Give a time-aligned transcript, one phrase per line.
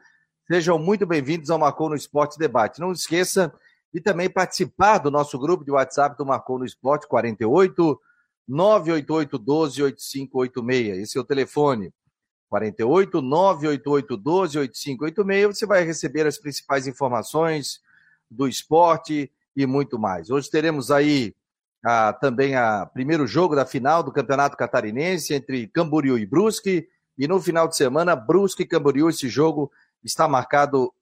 [0.47, 2.79] sejam muito bem-vindos ao Marcou no Esporte Debate.
[2.79, 3.54] Não esqueça
[3.94, 8.00] de também participar do nosso grupo de WhatsApp do Marcou no Esporte 48
[8.48, 10.98] 988 12 8586.
[10.98, 11.92] Esse é o telefone.
[12.52, 15.58] 48 988 12 8586.
[15.58, 17.80] Você vai receber as principais informações
[18.30, 20.30] do esporte e muito mais.
[20.30, 21.34] Hoje teremos aí
[22.20, 26.90] também o primeiro jogo da final do Campeonato Catarinense entre Camboriú e Brusque.
[27.18, 29.72] E no final de semana, Brusque e Camboriú, esse jogo
[30.04, 30.94] está marcado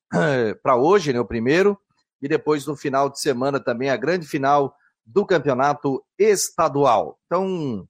[0.62, 1.80] para hoje, né, o primeiro.
[2.22, 7.18] E depois no final de semana também a grande final do Campeonato Estadual.
[7.26, 7.88] Então,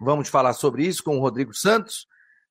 [0.00, 2.09] vamos falar sobre isso com o Rodrigo Santos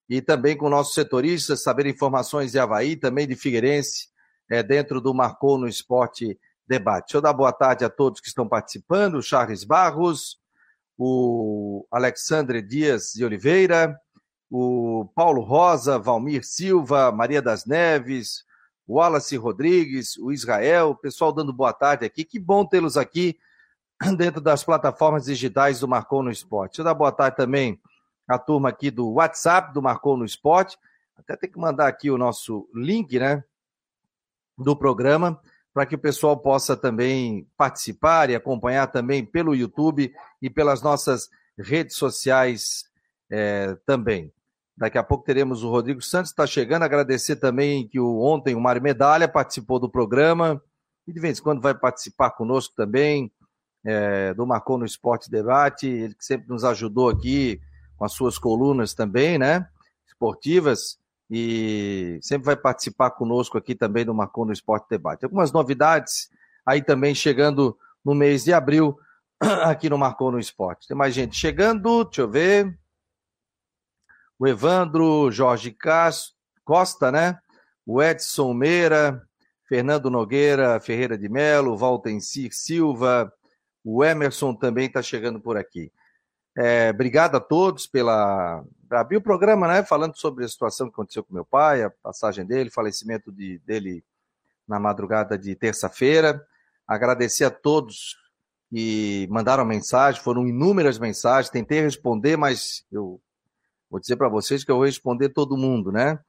[0.09, 4.07] e também com nossos setoristas, saber informações de Havaí, também de Figueirense,
[4.49, 7.05] é, dentro do Marcou no Esporte Debate.
[7.07, 10.39] Deixa eu dar boa tarde a todos que estão participando, o Charles Barros,
[10.97, 13.95] o Alexandre Dias de Oliveira,
[14.49, 18.43] o Paulo Rosa, Valmir Silva, Maria das Neves,
[18.87, 22.25] o Wallace Rodrigues, o Israel, pessoal dando boa tarde aqui.
[22.25, 23.37] Que bom tê-los aqui
[24.17, 26.71] dentro das plataformas digitais do Marcou no Esporte.
[26.71, 27.79] Deixa eu dar boa tarde também
[28.29, 30.77] a turma aqui do WhatsApp do Marcou no Esporte.
[31.17, 33.43] Até tem que mandar aqui o nosso link, né,
[34.55, 35.41] do programa,
[35.73, 41.29] para que o pessoal possa também participar e acompanhar também pelo YouTube e pelas nossas
[41.57, 42.85] redes sociais
[43.31, 44.31] é, também.
[44.77, 46.83] Daqui a pouco teremos o Rodrigo Santos, está chegando.
[46.83, 50.61] Agradecer também que o, ontem o Mário Medalha participou do programa
[51.07, 53.31] e de vez em quando vai participar conosco também,
[53.83, 55.87] é, do Marcou no Esporte Debate.
[55.87, 57.59] Ele que sempre nos ajudou aqui
[57.99, 59.67] com as suas colunas também, né?
[60.07, 60.97] Esportivas,
[61.29, 65.25] e sempre vai participar conosco aqui também do Marcou no Esporte Debate.
[65.25, 66.29] Algumas novidades
[66.65, 68.97] aí também chegando no mês de abril
[69.63, 70.87] aqui no Marcou no Esporte.
[70.87, 72.79] Tem mais gente chegando, deixa eu ver.
[74.39, 75.75] O Evandro, Jorge
[76.63, 77.37] Costa, né?
[77.85, 79.21] O Edson Meira,
[79.67, 83.31] Fernando Nogueira, Ferreira de Melo, Valtencir Silva,
[83.83, 85.91] o Emerson também está chegando por aqui.
[86.61, 88.65] É, obrigado a todos pela.
[88.91, 89.81] Abri o programa, né?
[89.81, 94.03] Falando sobre a situação que aconteceu com meu pai, a passagem dele, falecimento de, dele
[94.67, 96.45] na madrugada de terça-feira.
[96.85, 98.17] Agradecer a todos
[98.69, 103.21] que mandaram mensagem, foram inúmeras mensagens, tentei responder, mas eu
[103.89, 106.19] vou dizer para vocês que eu vou responder todo mundo, né?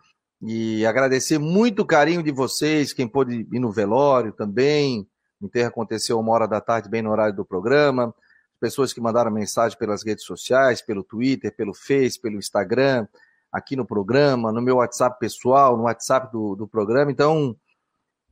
[0.40, 5.04] E agradecer muito o carinho de vocês, quem pôde ir no velório também.
[5.40, 8.14] O enterro aconteceu uma hora da tarde, bem no horário do programa
[8.60, 13.09] pessoas que mandaram mensagem pelas redes sociais, pelo Twitter, pelo Face, pelo Instagram,
[13.50, 17.10] aqui no programa, no meu WhatsApp pessoal, no WhatsApp do, do programa.
[17.10, 17.56] Então,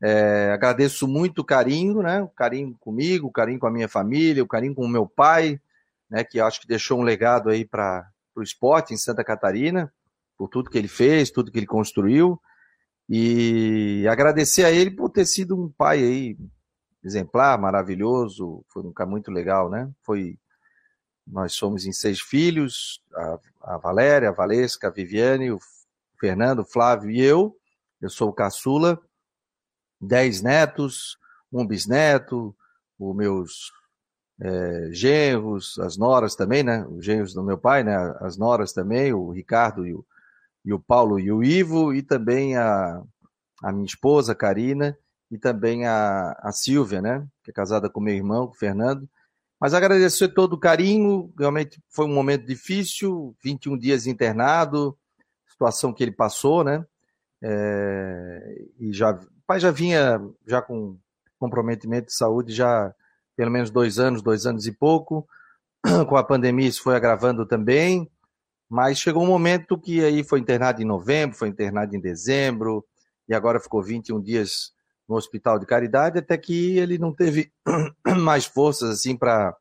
[0.00, 2.22] é, agradeço muito o carinho, né?
[2.22, 5.60] O carinho comigo, o carinho com a minha família, o carinho com o meu pai,
[6.08, 6.22] né?
[6.22, 8.06] Que acho que deixou um legado aí para
[8.36, 9.92] o esporte em Santa Catarina,
[10.36, 12.40] por tudo que ele fez, tudo que ele construiu.
[13.08, 16.36] E agradecer a ele por ter sido um pai aí
[17.08, 19.90] exemplar, maravilhoso, foi um cara muito legal, né?
[20.02, 20.38] Foi,
[21.26, 25.58] nós somos em seis filhos, a, a Valéria, a Valesca, a Viviane, o
[26.20, 27.56] Fernando, o Flávio e eu.
[28.00, 29.00] Eu sou o caçula,
[30.00, 31.18] dez netos,
[31.52, 32.54] um bisneto,
[32.98, 33.72] os meus
[34.40, 36.86] é, genros, as noras também, né?
[36.86, 37.96] Os genros do meu pai, né?
[38.20, 40.06] As noras também, o Ricardo e o,
[40.64, 43.02] e o Paulo e o Ivo, e também a,
[43.62, 44.96] a minha esposa, Karina,
[45.30, 49.08] e também a, a Silvia, né, que é casada com meu irmão, com o Fernando.
[49.60, 54.96] Mas agradecer todo o carinho, realmente foi um momento difícil, 21 dias internado,
[55.50, 56.84] situação que ele passou, né,
[57.42, 60.98] é, e já, o pai já vinha já com
[61.38, 62.92] comprometimento de saúde já
[63.36, 65.28] pelo menos dois anos, dois anos e pouco,
[66.08, 68.10] com a pandemia isso foi agravando também,
[68.68, 72.84] mas chegou um momento que aí foi internado em novembro, foi internado em dezembro,
[73.28, 74.72] e agora ficou 21 dias
[75.08, 77.50] no hospital de caridade, até que ele não teve
[78.22, 79.56] mais forças assim para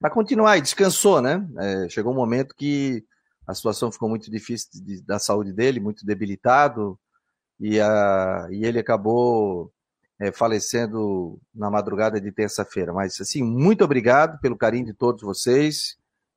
[0.00, 1.44] para continuar e descansou, né?
[1.58, 3.04] É, chegou um momento que
[3.44, 6.96] a situação ficou muito difícil de, da saúde dele, muito debilitado,
[7.58, 9.72] e, a, e ele acabou
[10.20, 12.92] é, falecendo na madrugada de terça-feira.
[12.92, 15.96] Mas, assim, muito obrigado pelo carinho de todos vocês,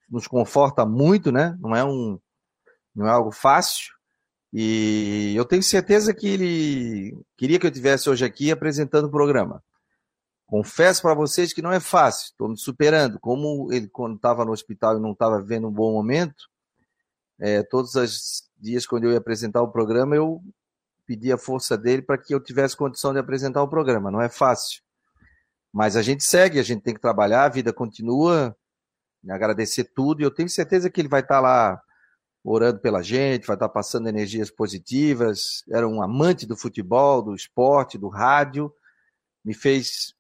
[0.09, 1.55] nos conforta muito, né?
[1.59, 2.19] Não é, um,
[2.95, 3.93] não é algo fácil,
[4.53, 9.63] e eu tenho certeza que ele queria que eu tivesse hoje aqui apresentando o programa.
[10.45, 13.18] Confesso para vocês que não é fácil, estou me superando.
[13.19, 16.50] Como ele, quando estava no hospital e não estava vivendo um bom momento,
[17.39, 20.42] é, todos os dias quando eu ia apresentar o programa, eu
[21.06, 24.12] pedir a força dele para que eu tivesse condição de apresentar o programa.
[24.12, 24.81] Não é fácil.
[25.71, 28.56] Mas a gente segue, a gente tem que trabalhar, a vida continua,
[29.30, 31.81] agradecer tudo, e eu tenho certeza que ele vai estar lá
[32.43, 35.63] orando pela gente, vai estar passando energias positivas.
[35.69, 38.73] Era um amante do futebol, do esporte, do rádio,
[39.43, 40.13] me fez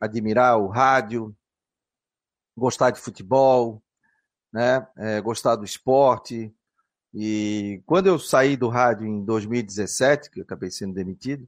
[0.00, 1.36] admirar o rádio,
[2.56, 3.82] gostar de futebol,
[4.52, 4.86] né?
[4.96, 6.54] É, gostar do esporte.
[7.12, 11.46] E quando eu saí do rádio em 2017, que eu acabei sendo demitido,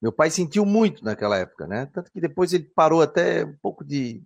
[0.00, 1.86] meu pai sentiu muito naquela época, né?
[1.86, 4.22] Tanto que depois ele parou até um pouco de.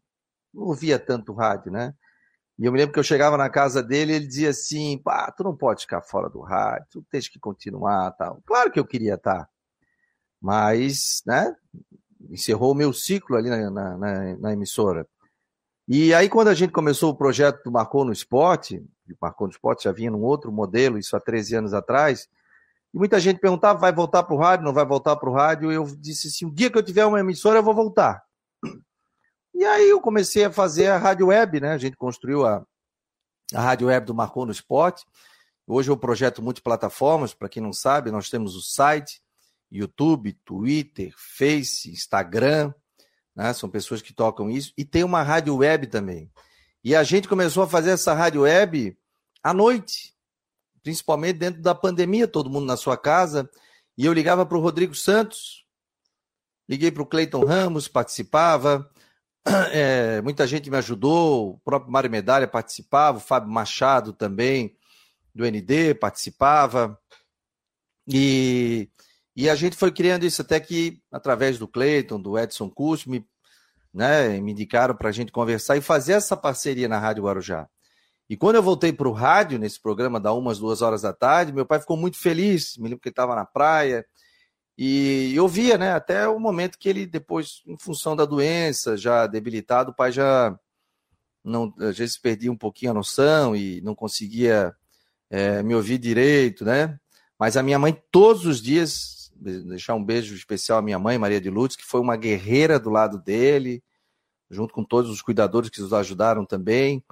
[0.53, 1.95] não ouvia tanto rádio, né?
[2.59, 5.31] E eu me lembro que eu chegava na casa dele e ele dizia assim: pá,
[5.33, 8.41] tu não pode ficar fora do rádio, tu tens que continuar tal.
[8.47, 9.49] Claro que eu queria estar,
[10.41, 11.55] mas, né?
[12.31, 15.07] Encerrou o meu ciclo ali na, na, na emissora.
[15.87, 18.79] E aí, quando a gente começou o projeto do Marcou no Esporte,
[19.11, 22.29] o Marcou no Esporte já vinha num outro modelo, isso há 13 anos atrás,
[22.95, 24.65] e muita gente perguntava: vai voltar para o rádio?
[24.65, 25.73] Não vai voltar para o rádio?
[25.73, 28.23] Eu disse assim: o dia que eu tiver uma emissora, eu vou voltar.
[29.55, 31.73] E aí eu comecei a fazer a rádio web, né?
[31.73, 32.67] A gente construiu a,
[33.55, 35.07] a rádio web do Marcou no Esporte.
[35.65, 39.23] Hoje é um projeto multiplataformas, para quem não sabe, nós temos o site,
[39.71, 42.75] YouTube, Twitter, Face, Instagram,
[43.35, 43.53] né?
[43.53, 44.73] São pessoas que tocam isso.
[44.77, 46.31] E tem uma rádio web também.
[46.83, 48.99] E a gente começou a fazer essa rádio web
[49.43, 50.15] à noite,
[50.83, 53.49] principalmente dentro da pandemia, todo mundo na sua casa.
[53.97, 55.65] E eu ligava para o Rodrigo Santos,
[56.69, 58.91] liguei para o Cleiton Ramos, participava.
[59.73, 64.77] É, muita gente me ajudou, o próprio Mário Medalha participava, o Fábio Machado também,
[65.35, 66.99] do ND, participava.
[68.09, 68.89] E
[69.37, 73.27] e a gente foi criando isso até que, através do Cleiton, do Edson Custo, me,
[73.93, 77.69] né, me indicaram para a gente conversar e fazer essa parceria na Rádio Guarujá.
[78.31, 81.53] E quando eu voltei para o rádio, nesse programa da umas duas horas da tarde,
[81.53, 82.77] meu pai ficou muito feliz.
[82.77, 84.07] Me lembro que ele estava na praia.
[84.77, 89.27] E eu via, né, até o momento que ele, depois, em função da doença, já
[89.27, 90.59] debilitado, o pai já
[91.45, 94.75] não, às vezes perdia um pouquinho a noção e não conseguia
[95.31, 96.99] é, me ouvir direito, né?
[97.39, 101.41] Mas a minha mãe, todos os dias, deixar um beijo especial à minha mãe, Maria
[101.41, 103.83] de Lutz, que foi uma guerreira do lado dele,
[104.51, 107.05] junto com todos os cuidadores que nos ajudaram também.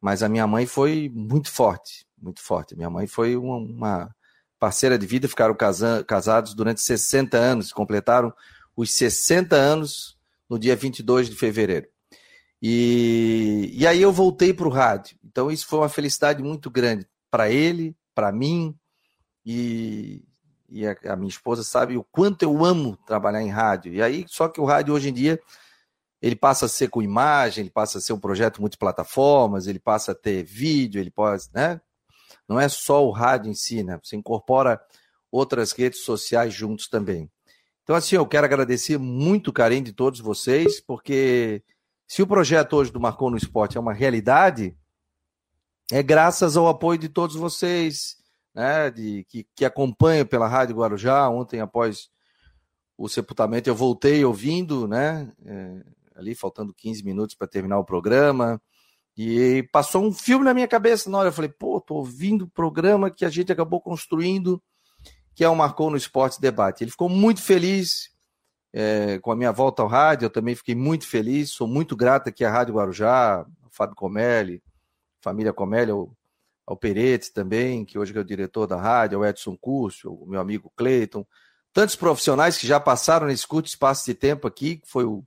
[0.00, 2.76] Mas a minha mãe foi muito forte, muito forte.
[2.76, 4.15] Minha mãe foi uma, uma
[4.58, 8.32] parceira de vida, ficaram casa, casados durante 60 anos, completaram
[8.76, 10.16] os 60 anos
[10.48, 11.88] no dia 22 de fevereiro.
[12.62, 15.18] E, e aí eu voltei para o rádio.
[15.24, 18.74] Então isso foi uma felicidade muito grande para ele, para mim,
[19.44, 20.24] e,
[20.68, 23.92] e a, a, minha esposa sabe o quanto eu amo trabalhar em rádio.
[23.92, 25.40] E aí, só que o rádio hoje em dia
[26.20, 30.12] ele passa a ser com imagem, ele passa a ser um projeto multiplataformas, ele passa
[30.12, 31.80] a ter vídeo, ele pode, né?
[32.48, 33.98] Não é só o rádio em si, né?
[34.02, 34.80] Você incorpora
[35.30, 37.30] outras redes sociais juntos também.
[37.82, 41.62] Então, assim, eu quero agradecer muito o carinho de todos vocês, porque
[42.06, 44.76] se o projeto hoje do Marcou no Esporte é uma realidade,
[45.90, 48.16] é graças ao apoio de todos vocês,
[48.54, 51.28] né, de, que, que acompanha pela Rádio Guarujá.
[51.28, 52.08] Ontem, após
[52.96, 55.84] o sepultamento, eu voltei ouvindo, né, é,
[56.16, 58.60] ali faltando 15 minutos para terminar o programa.
[59.16, 61.28] E passou um filme na minha cabeça na hora.
[61.28, 64.62] Eu falei, pô, tô ouvindo o programa que a gente acabou construindo,
[65.34, 66.84] que é o Marcou no Esporte Debate.
[66.84, 68.10] Ele ficou muito feliz
[68.72, 72.28] é, com a minha volta ao rádio, eu também fiquei muito feliz, sou muito grato
[72.28, 74.62] aqui à Rádio Guarujá, Fábio Comelli,
[75.22, 76.14] família Comelli, eu
[76.66, 80.40] ao Peretti também, que hoje é o diretor da rádio, ao Edson Curso, o meu
[80.40, 81.24] amigo Cleiton,
[81.72, 85.24] tantos profissionais que já passaram nesse curto espaço de tempo aqui, que foi o,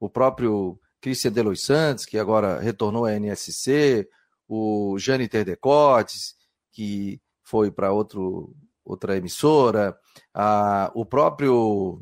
[0.00, 4.08] o próprio Cristian Delois Santos, que agora retornou à NSC,
[4.48, 6.36] o Jane Terdecotes,
[6.70, 9.98] que foi para outra emissora,
[10.32, 12.00] a, o próprio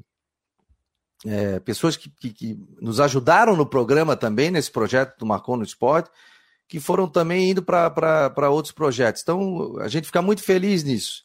[1.27, 5.65] é, pessoas que, que, que, nos ajudaram no programa também, nesse projeto do Marcon no
[5.65, 6.11] Esporte,
[6.69, 9.23] que foram também indo para outros projetos.
[9.23, 11.25] Então, a gente fica muito feliz nisso.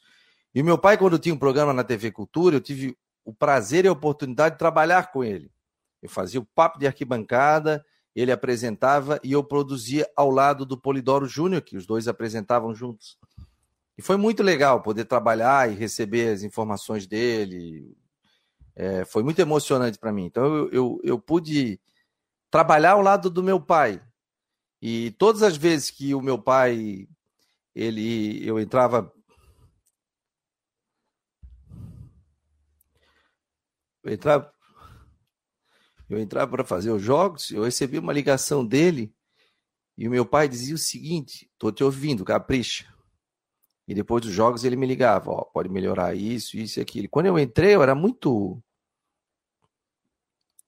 [0.53, 3.87] E meu pai, quando tinha um programa na TV Cultura, eu tive o prazer e
[3.89, 5.51] a oportunidade de trabalhar com ele.
[6.05, 7.85] Eu fazia o papo de arquibancada,
[8.15, 13.17] ele apresentava e eu produzia ao lado do Polidoro Júnior, que os dois apresentavam juntos.
[13.97, 17.97] E foi muito legal poder trabalhar e receber as informações dele.
[18.75, 20.25] É, foi muito emocionante para mim.
[20.25, 21.79] Então eu, eu, eu pude
[22.51, 24.01] trabalhar ao lado do meu pai,
[24.81, 27.07] e todas as vezes que o meu pai,
[27.73, 29.11] ele, eu entrava
[34.03, 34.54] eu entrava
[36.09, 39.13] eu entrava para fazer os jogos, eu recebi uma ligação dele
[39.97, 42.93] e o meu pai dizia o seguinte: "Tô te ouvindo, capricha".
[43.87, 47.07] E depois dos jogos ele me ligava, ó, pode melhorar isso, isso e aquilo.
[47.09, 48.61] Quando eu entrei, eu era muito.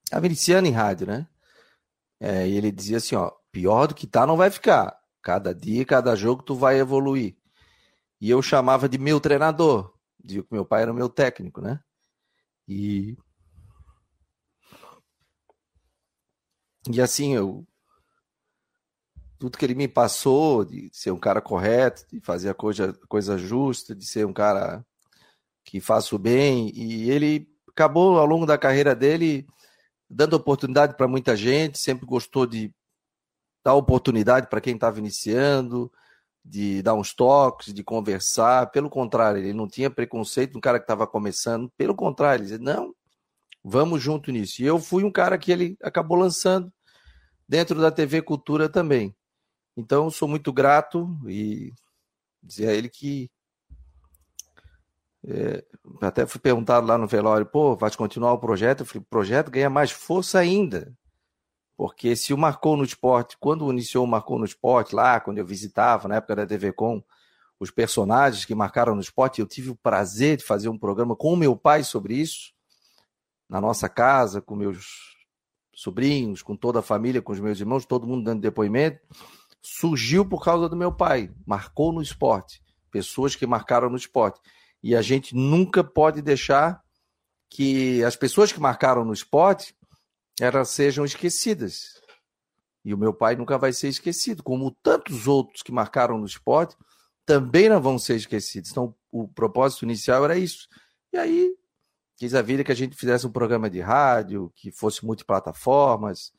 [0.04, 1.26] Estava iniciando em rádio, né?
[2.20, 4.98] É, e ele dizia assim, ó, pior do que tá não vai ficar.
[5.22, 7.36] Cada dia, cada jogo tu vai evoluir.
[8.20, 9.92] E eu chamava de meu treinador.
[10.22, 11.80] Dizia que meu pai era meu técnico, né?
[12.66, 13.16] E
[16.90, 17.66] E assim, eu
[19.38, 23.38] tudo que ele me passou de ser um cara correto, de fazer a coisa, coisa
[23.38, 24.84] justa, de ser um cara
[25.64, 26.72] que faça o bem.
[26.74, 29.46] E ele acabou, ao longo da carreira dele,
[30.10, 32.74] dando oportunidade para muita gente, sempre gostou de
[33.64, 35.92] dar oportunidade para quem estava iniciando,
[36.44, 38.70] de dar uns toques, de conversar.
[38.70, 41.70] Pelo contrário, ele não tinha preconceito no cara que estava começando.
[41.76, 42.92] Pelo contrário, ele dizia, não,
[43.62, 44.62] vamos junto nisso.
[44.62, 46.72] E eu fui um cara que ele acabou lançando
[47.48, 49.14] dentro da TV Cultura também.
[49.76, 51.72] Então, sou muito grato e
[52.42, 53.30] dizer a ele que.
[55.24, 55.64] É,
[56.00, 58.80] até fui perguntado lá no velório, pô, vai continuar o projeto?
[58.80, 60.96] Eu falei, o projeto ganha mais força ainda.
[61.76, 65.46] Porque se o Marcou no Esporte, quando iniciou o Marcou no Esporte, lá, quando eu
[65.46, 67.02] visitava, na época da TV Com,
[67.60, 71.32] os personagens que marcaram no esporte, eu tive o prazer de fazer um programa com
[71.32, 72.52] o meu pai sobre isso,
[73.48, 75.17] na nossa casa, com meus
[75.78, 79.00] sobrinhos, com toda a família, com os meus irmãos, todo mundo dando depoimento
[79.62, 84.40] surgiu por causa do meu pai, marcou no esporte, pessoas que marcaram no esporte.
[84.82, 86.82] E a gente nunca pode deixar
[87.50, 89.74] que as pessoas que marcaram no esporte
[90.40, 92.00] elas sejam esquecidas.
[92.84, 96.76] E o meu pai nunca vai ser esquecido, como tantos outros que marcaram no esporte
[97.26, 98.70] também não vão ser esquecidos.
[98.70, 100.66] Então, o propósito inicial era isso.
[101.12, 101.54] E aí,
[102.18, 106.32] quis a vida que a gente fizesse um programa de rádio, que fosse multiplataformas,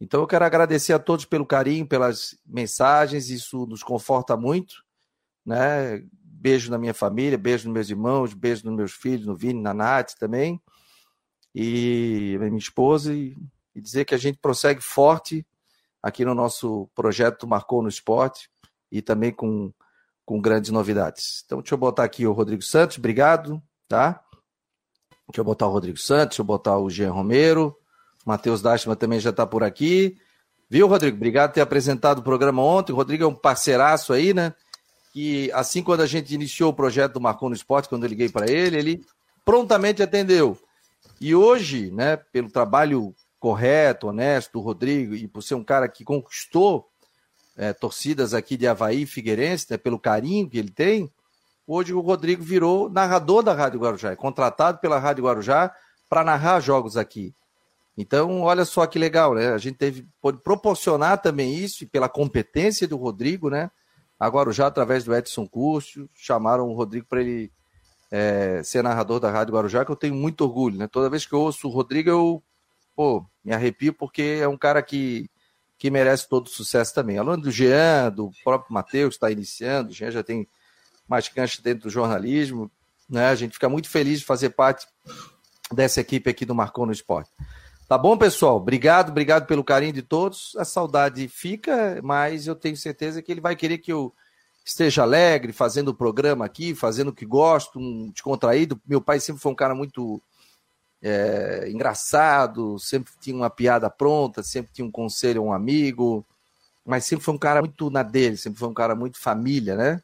[0.00, 4.82] então eu quero agradecer a todos pelo carinho, pelas mensagens, isso nos conforta muito,
[5.44, 6.02] né?
[6.22, 9.74] Beijo na minha família, beijo nos meus irmãos, beijo nos meus filhos, no Vini, na
[9.74, 10.60] Nath também,
[11.54, 13.36] e minha esposa, e,
[13.74, 15.46] dizer que a gente prossegue forte
[16.02, 18.50] aqui no nosso projeto Marcou no Esporte
[18.90, 19.72] e também com,
[20.24, 21.42] com grandes novidades.
[21.44, 24.22] Então, deixa eu botar aqui o Rodrigo Santos, obrigado, tá?
[25.30, 27.76] Deixa eu botar o Rodrigo Santos, deixa eu botar o Jean Romero,
[28.26, 30.16] Matheus Dashman também já está por aqui.
[30.68, 31.16] Viu, Rodrigo?
[31.16, 32.92] Obrigado por ter apresentado o programa ontem.
[32.92, 34.54] O Rodrigo é um parceiraço aí, né?
[35.12, 38.28] Que assim, quando a gente iniciou o projeto do Marcon no Esporte, quando eu liguei
[38.28, 39.04] para ele, ele
[39.44, 40.56] prontamente atendeu.
[41.20, 46.04] E hoje, né, pelo trabalho correto, honesto do Rodrigo, e por ser um cara que
[46.04, 46.88] conquistou
[47.56, 51.10] é, torcidas aqui de Havaí e Figueirense, né, pelo carinho que ele tem,
[51.70, 55.72] hoje o Rodrigo virou narrador da Rádio Guarujá, é contratado pela Rádio Guarujá
[56.08, 57.32] para narrar jogos aqui.
[57.96, 59.52] Então, olha só que legal, né?
[59.52, 63.70] A gente teve, pode proporcionar também isso, e pela competência do Rodrigo, né?
[64.18, 67.52] Agora, já através do Edson Curso, chamaram o Rodrigo para ele
[68.10, 70.88] é, ser narrador da Rádio Guarujá, que eu tenho muito orgulho, né?
[70.88, 72.42] Toda vez que eu ouço o Rodrigo, eu
[72.96, 75.30] pô, me arrepio, porque é um cara que,
[75.78, 77.16] que merece todo o sucesso também.
[77.16, 80.48] Além do Jean, do próprio Matheus, que está iniciando, o Jean já tem
[81.10, 82.70] mais cancha dentro do jornalismo,
[83.08, 83.26] né?
[83.26, 84.86] A gente fica muito feliz de fazer parte
[85.72, 87.28] dessa equipe aqui do Marcou no Esporte.
[87.88, 88.56] Tá bom, pessoal?
[88.56, 90.54] Obrigado, obrigado pelo carinho de todos.
[90.56, 94.14] A saudade fica, mas eu tenho certeza que ele vai querer que eu
[94.64, 98.80] esteja alegre, fazendo o programa aqui, fazendo o que gosto, um descontraído.
[98.86, 100.22] Meu pai sempre foi um cara muito
[101.02, 106.24] é, engraçado, sempre tinha uma piada pronta, sempre tinha um conselho a um amigo,
[106.86, 110.00] mas sempre foi um cara muito na dele, sempre foi um cara muito família, né?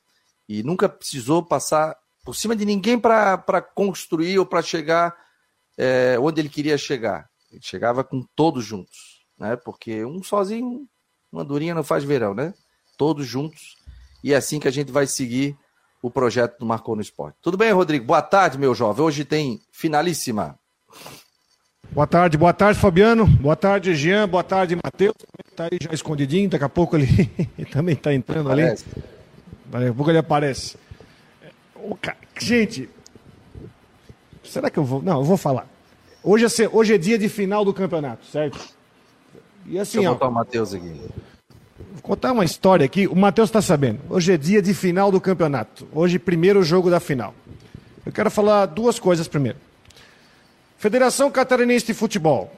[0.48, 5.16] E nunca precisou passar por cima de ninguém para construir ou para chegar
[5.78, 7.28] é, onde ele queria chegar.
[7.50, 9.56] Ele chegava com todos juntos, né?
[9.56, 10.86] Porque um sozinho,
[11.30, 12.52] uma durinha não faz verão, né?
[12.96, 13.76] Todos juntos.
[14.24, 15.56] E é assim que a gente vai seguir
[16.02, 17.38] o projeto do Marcou no Esporte.
[17.40, 18.04] Tudo bem, Rodrigo?
[18.04, 19.04] Boa tarde, meu jovem.
[19.04, 20.58] Hoje tem finalíssima.
[21.90, 23.26] Boa tarde, boa tarde, Fabiano.
[23.26, 24.28] Boa tarde, Jean.
[24.28, 25.14] Boa tarde, Matheus.
[25.48, 27.06] Está aí já escondidinho, daqui a pouco ele
[27.72, 28.62] também está entrando ali.
[29.70, 30.76] Daqui a pouco ele aparece.
[32.38, 32.88] Gente,
[34.42, 35.02] será que eu vou.
[35.02, 35.68] Não, eu vou falar.
[36.22, 38.58] Hoje é, hoje é dia de final do campeonato, certo?
[39.64, 41.00] E assim, Deixa eu botar ó, o Matheus aqui.
[41.92, 43.06] Vou contar uma história aqui.
[43.06, 44.00] O Matheus está sabendo.
[44.08, 45.86] Hoje é dia de final do campeonato.
[45.92, 47.34] Hoje, primeiro jogo da final.
[48.04, 49.58] Eu quero falar duas coisas primeiro.
[50.78, 52.52] Federação Catarinense de Futebol.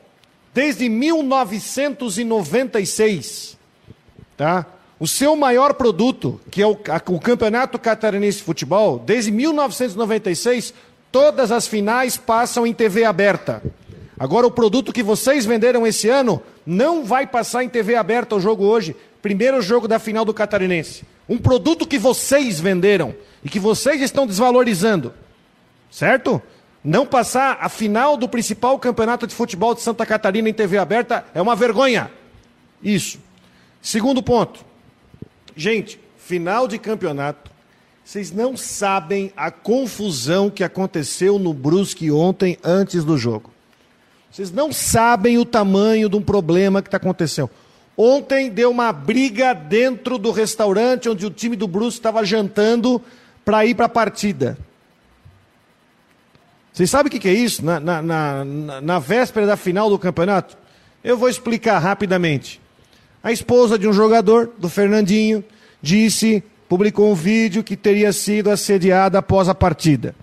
[0.53, 3.57] Desde 1996,
[4.37, 4.67] tá?
[5.01, 10.75] O seu maior produto, que é o, o Campeonato Catarinense de Futebol, desde 1996,
[11.11, 13.63] Todas as finais passam em TV aberta.
[14.19, 18.41] Agora, o produto que vocês venderam esse ano não vai passar em TV aberta o
[18.41, 18.95] jogo hoje.
[19.23, 21.05] Primeiro jogo da final do Catarinense.
[21.29, 23.15] Um produto que vocês venderam.
[23.43, 25.15] e que vocês estão desvalorizando.
[25.91, 26.43] Certo?
[26.83, 31.25] Não passar a final do principal campeonato de futebol de Santa Catarina em TV aberta
[31.33, 32.11] é uma vergonha.
[32.83, 33.19] Isso.
[33.81, 34.65] Segundo ponto.
[35.59, 37.51] Gente, final de campeonato.
[38.05, 43.51] Vocês não sabem a confusão que aconteceu no Brusque ontem antes do jogo.
[44.31, 47.51] Vocês não sabem o tamanho de um problema que está acontecendo.
[47.97, 53.03] Ontem deu uma briga dentro do restaurante onde o time do Brusque estava jantando
[53.45, 54.57] para ir para a partida.
[56.73, 57.65] Vocês sabem o que, que é isso?
[57.65, 58.45] Na, na, na,
[58.81, 60.57] na véspera da final do campeonato?
[61.03, 62.61] Eu vou explicar rapidamente.
[63.23, 65.45] A esposa de um jogador, do Fernandinho,
[65.83, 70.15] disse, publicou um vídeo que teria sido assediada após a partida.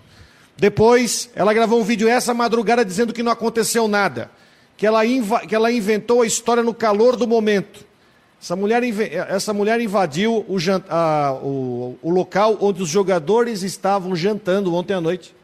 [0.56, 4.30] Depois, ela gravou um vídeo essa madrugada dizendo que não aconteceu nada,
[4.76, 5.02] que ela,
[5.46, 7.84] que ela inventou a história no calor do momento.
[8.40, 8.82] Essa mulher,
[9.28, 10.56] essa mulher invadiu o,
[10.88, 15.34] a, o, o local onde os jogadores estavam jantando ontem à noite.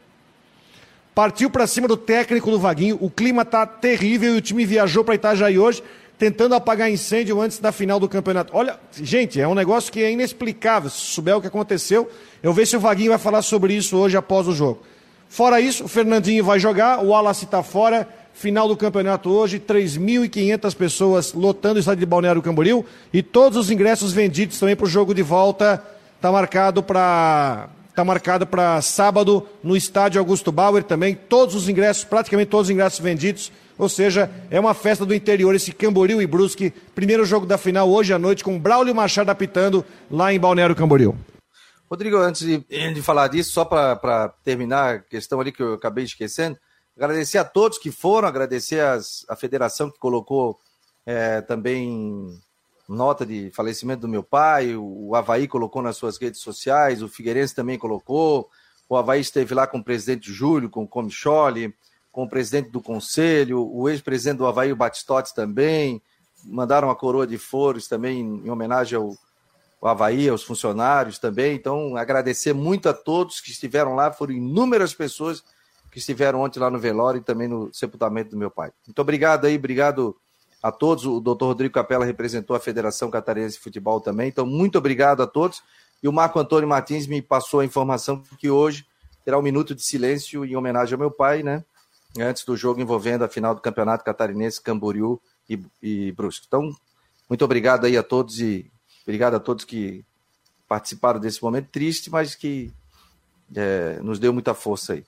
[1.14, 2.96] Partiu para cima do técnico do Vaguinho.
[3.00, 5.82] O clima está terrível e o time viajou para Itajaí hoje,
[6.18, 8.52] tentando apagar incêndio antes da final do campeonato.
[8.54, 10.88] Olha, gente, é um negócio que é inexplicável.
[10.88, 12.08] Se souber o que aconteceu,
[12.42, 14.82] eu vejo se o Vaguinho vai falar sobre isso hoje após o jogo.
[15.28, 18.06] Fora isso, o Fernandinho vai jogar, o Wallace está fora.
[18.34, 23.70] Final do campeonato hoje, 3.500 pessoas lotando o estádio de Balneário Camboriú e todos os
[23.70, 25.82] ingressos vendidos também para o jogo de volta.
[26.16, 31.14] Está marcado para Está marcado para sábado no estádio Augusto Bauer também.
[31.14, 33.52] Todos os ingressos, praticamente todos os ingressos vendidos.
[33.76, 36.70] Ou seja, é uma festa do interior, esse Camboriú e Brusque.
[36.94, 41.14] Primeiro jogo da final hoje à noite com Braulio Machado apitando lá em Balneário Camboriú.
[41.90, 46.04] Rodrigo, antes de, de falar disso, só para terminar a questão ali que eu acabei
[46.04, 46.56] esquecendo,
[46.96, 50.58] agradecer a todos que foram, agradecer as, a federação que colocou
[51.04, 52.40] é, também
[52.92, 57.54] nota de falecimento do meu pai, o Havaí colocou nas suas redes sociais, o Figueirense
[57.54, 58.48] também colocou,
[58.88, 61.74] o Havaí esteve lá com o presidente Júlio, com o Comicholi,
[62.10, 66.02] com o presidente do conselho, o ex-presidente do Havaí, o Batistotti também,
[66.44, 69.16] mandaram a coroa de flores também em homenagem ao,
[69.80, 71.54] ao Havaí, aos funcionários também.
[71.54, 75.42] Então, agradecer muito a todos que estiveram lá, foram inúmeras pessoas
[75.90, 78.72] que estiveram ontem lá no velório e também no sepultamento do meu pai.
[78.86, 80.16] Muito obrigado aí, obrigado
[80.62, 81.04] a todos.
[81.04, 84.28] O doutor Rodrigo Capela representou a Federação Catarinense de Futebol também.
[84.28, 85.62] Então, muito obrigado a todos.
[86.02, 88.86] E o Marco Antônio Martins me passou a informação que hoje
[89.24, 91.64] terá um minuto de silêncio em homenagem ao meu pai, né?
[92.18, 96.46] Antes do jogo envolvendo a final do Campeonato Catarinense, Camboriú e, e Brusque.
[96.46, 96.74] Então,
[97.28, 98.70] muito obrigado aí a todos e
[99.02, 100.04] obrigado a todos que
[100.68, 102.72] participaram desse momento triste, mas que
[103.54, 105.04] é, nos deu muita força aí.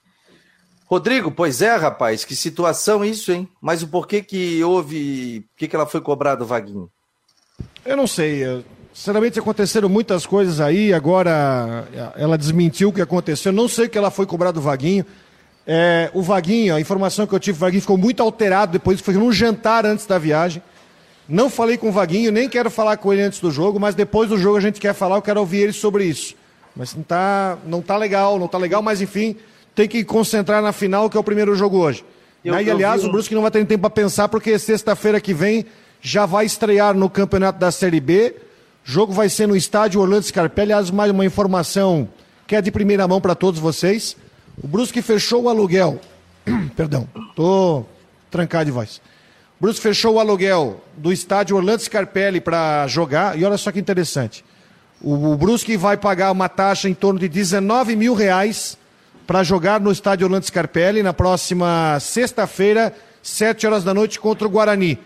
[0.95, 3.49] Rodrigo, pois é, rapaz, que situação isso, hein?
[3.61, 5.41] Mas o porquê que houve.
[5.41, 6.89] Por que, que ela foi cobrada, Vaguinho?
[7.85, 8.65] Eu não sei.
[8.93, 10.95] Sinceramente, aconteceram muitas coisas aí.
[10.95, 13.51] Agora ela desmentiu o que aconteceu.
[13.51, 15.05] Eu não sei que ela foi cobrada do Vaguinho.
[15.67, 19.15] É, o Vaguinho, a informação que eu tive, o Vaguinho ficou muito alterado depois, foi
[19.15, 20.63] num jantar antes da viagem.
[21.29, 24.29] Não falei com o Vaguinho, nem quero falar com ele antes do jogo, mas depois
[24.29, 26.37] do jogo a gente quer falar, eu quero ouvir ele sobre isso.
[26.77, 29.37] Mas não tá, não tá legal, não tá legal, mas enfim,
[29.75, 32.05] tem que concentrar na final, que é o primeiro jogo hoje.
[32.45, 32.63] Eu, né?
[32.63, 35.67] E aliás, o Brusque não vai ter tempo para pensar, porque sexta-feira que vem
[36.01, 38.35] já vai estrear no campeonato da Série B.
[38.87, 40.73] O jogo vai ser no estádio Orlando Scarpelli.
[40.73, 42.09] Aliás, mais uma informação
[42.47, 44.17] que é de primeira mão para todos vocês.
[44.63, 45.99] O Brusque fechou o aluguel.
[46.77, 47.85] Perdão, tô
[48.31, 49.01] trancado de voz.
[49.59, 53.39] O Brusque fechou o aluguel do estádio Orlando Scarpelli para jogar.
[53.39, 54.45] E olha só que interessante.
[55.01, 58.77] O, o Brusque vai pagar uma taxa em torno de 19 mil reais
[59.27, 64.51] para jogar no estádio Orlando Scarpelli na próxima sexta-feira, sete horas da noite, contra o
[64.51, 64.99] Guarani.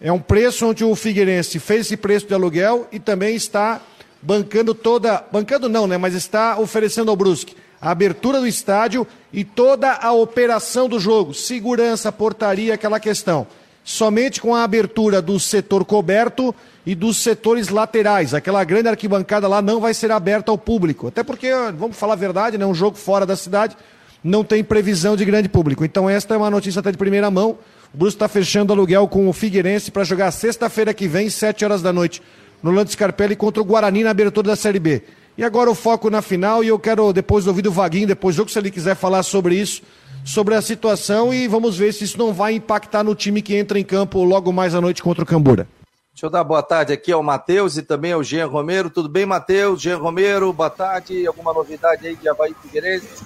[0.00, 3.80] É um preço onde o Figueirense fez esse preço de aluguel e também está
[4.22, 5.24] bancando toda.
[5.30, 5.98] Bancando não, né?
[5.98, 11.32] Mas está oferecendo ao Brusque a abertura do estádio e toda a operação do jogo.
[11.32, 13.46] Segurança, portaria, aquela questão.
[13.82, 18.34] Somente com a abertura do setor coberto e dos setores laterais.
[18.34, 21.08] Aquela grande arquibancada lá não vai ser aberta ao público.
[21.08, 22.66] Até porque, vamos falar a verdade, né?
[22.66, 23.76] um jogo fora da cidade
[24.22, 25.84] não tem previsão de grande público.
[25.84, 27.58] Então, esta é uma notícia até de primeira mão.
[27.92, 31.82] O Bruce está fechando aluguel com o Figueirense para jogar sexta-feira que vem, sete horas
[31.82, 32.22] da noite,
[32.62, 35.02] no Lando Scarpelli contra o Guarani na abertura da Série B.
[35.36, 38.38] E agora o foco na final, e eu quero depois ouvir do Vaguinho, depois do
[38.38, 39.82] jogo, se ele quiser falar sobre isso,
[40.24, 43.78] sobre a situação, e vamos ver se isso não vai impactar no time que entra
[43.78, 45.66] em campo logo mais à noite contra o Cambura.
[46.12, 48.90] Deixa eu dar boa tarde aqui ao Matheus e também ao Jean Romero.
[48.90, 49.80] Tudo bem, Matheus?
[49.80, 51.26] Jean Romero, boa tarde.
[51.26, 53.24] Alguma novidade aí de Havaí Figueirense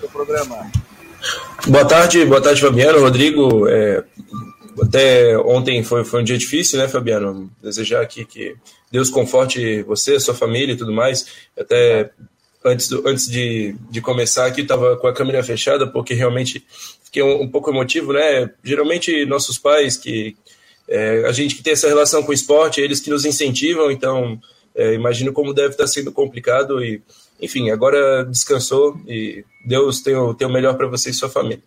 [0.00, 0.70] do programa?
[1.66, 3.00] Boa tarde, boa tarde, Fabiano.
[3.00, 4.04] Rodrigo, é,
[4.80, 7.50] até ontem foi, foi um dia difícil, né, Fabiano?
[7.62, 8.56] Desejar aqui que
[8.90, 11.26] Deus conforte você, sua família e tudo mais.
[11.58, 12.10] Até
[12.64, 16.64] antes, do, antes de, de começar aqui, estava com a câmera fechada, porque realmente
[17.04, 18.50] fiquei um, um, pouco emotivo, né?
[18.62, 20.36] Geralmente, nossos pais, que
[20.88, 24.40] é, a gente que tem essa relação com o esporte, eles que nos incentivam, então
[24.74, 27.02] é, imagino como deve estar sendo complicado e,
[27.40, 31.62] enfim, agora descansou e Deus tem o, tem o melhor para você e sua família.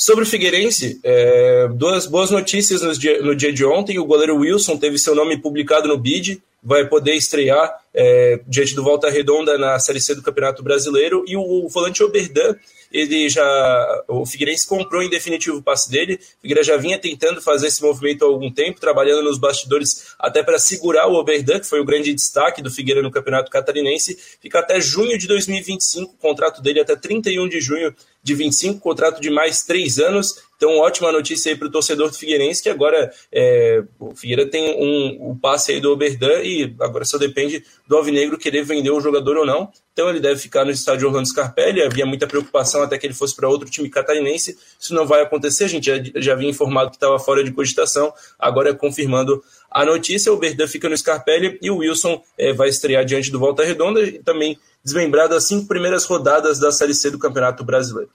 [0.00, 3.98] Sobre o Figueirense, é, duas boas notícias no dia, no dia de ontem.
[3.98, 8.84] O goleiro Wilson teve seu nome publicado no BID, vai poder estrear é, diante do
[8.84, 11.24] Volta Redonda na Série C do Campeonato Brasileiro.
[11.26, 12.54] E o, o volante Oberdan
[12.90, 16.14] ele já o Figueirense comprou em definitivo o passe dele.
[16.14, 20.42] O Figueirense já vinha tentando fazer esse movimento há algum tempo, trabalhando nos bastidores até
[20.42, 24.18] para segurar o Oberdan, que foi o grande destaque do Figueiredo no Campeonato Catarinense.
[24.40, 27.94] Fica até junho de 2025, o contrato dele até 31 de junho
[28.28, 30.46] de 25, contrato de mais três anos.
[30.56, 34.74] Então, ótima notícia aí para o torcedor do Figueirense, que agora é, o Figueira tem
[34.76, 39.00] um, um passe aí do Oberdan e agora só depende do Alvinegro querer vender o
[39.00, 39.70] jogador ou não.
[39.92, 41.82] Então, ele deve ficar no estádio Orlando Scarpelli.
[41.82, 44.58] Havia muita preocupação até que ele fosse para outro time catarinense.
[44.78, 48.12] Isso não vai acontecer, a gente já, já havia informado que estava fora de cogitação,
[48.38, 50.32] agora é confirmando a notícia.
[50.32, 54.00] O Oberdan fica no Scarpelli e o Wilson é, vai estrear diante do Volta Redonda
[54.02, 58.10] e também desmembrado as cinco primeiras rodadas da Série C do Campeonato Brasileiro.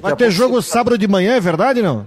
[0.00, 0.70] Vai ter jogo você...
[0.70, 2.06] sábado de manhã, é verdade não?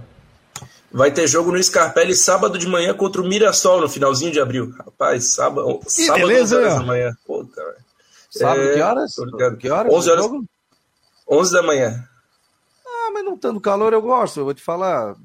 [0.90, 4.74] Vai ter jogo no Scarpelli sábado de manhã contra o Mirassol no finalzinho de abril.
[4.78, 7.16] Rapaz, sábado, que sábado beleza, 11 horas da manhã.
[7.26, 7.76] Puta,
[8.30, 8.74] sábado é...
[8.74, 9.14] que horas?
[9.58, 9.92] Que horas?
[9.92, 10.26] 11 horas.
[11.28, 12.08] 11 da manhã.
[12.86, 15.16] Ah, mas não estando calor eu gosto, eu vou te falar.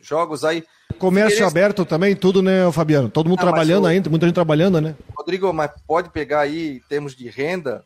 [0.00, 0.64] Jogos aí.
[1.04, 3.10] Comércio aberto também, tudo, né, Fabiano?
[3.10, 4.96] Todo mundo ah, trabalhando ainda, muita gente trabalhando, né?
[5.16, 7.84] Rodrigo, mas pode pegar aí, em termos de renda,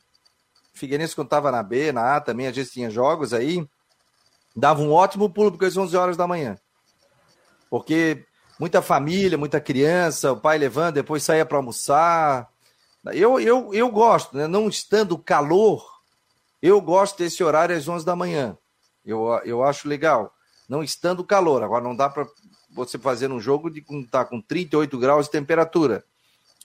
[0.73, 3.67] Figueirense, quando estava na B, na A também, a gente tinha jogos aí,
[4.55, 6.57] dava um ótimo pulo porque às 11 horas da manhã.
[7.69, 8.25] Porque
[8.59, 12.49] muita família, muita criança, o pai levando, depois saía para almoçar.
[13.07, 14.47] Eu, eu, eu gosto, né?
[14.47, 15.85] não estando calor,
[16.63, 18.57] eu gosto desse horário às 11 da manhã.
[19.05, 20.33] Eu, eu acho legal.
[20.69, 21.63] Não estando calor.
[21.63, 22.27] Agora não dá para
[22.71, 26.05] você fazer um jogo de tá com 38 graus de temperatura.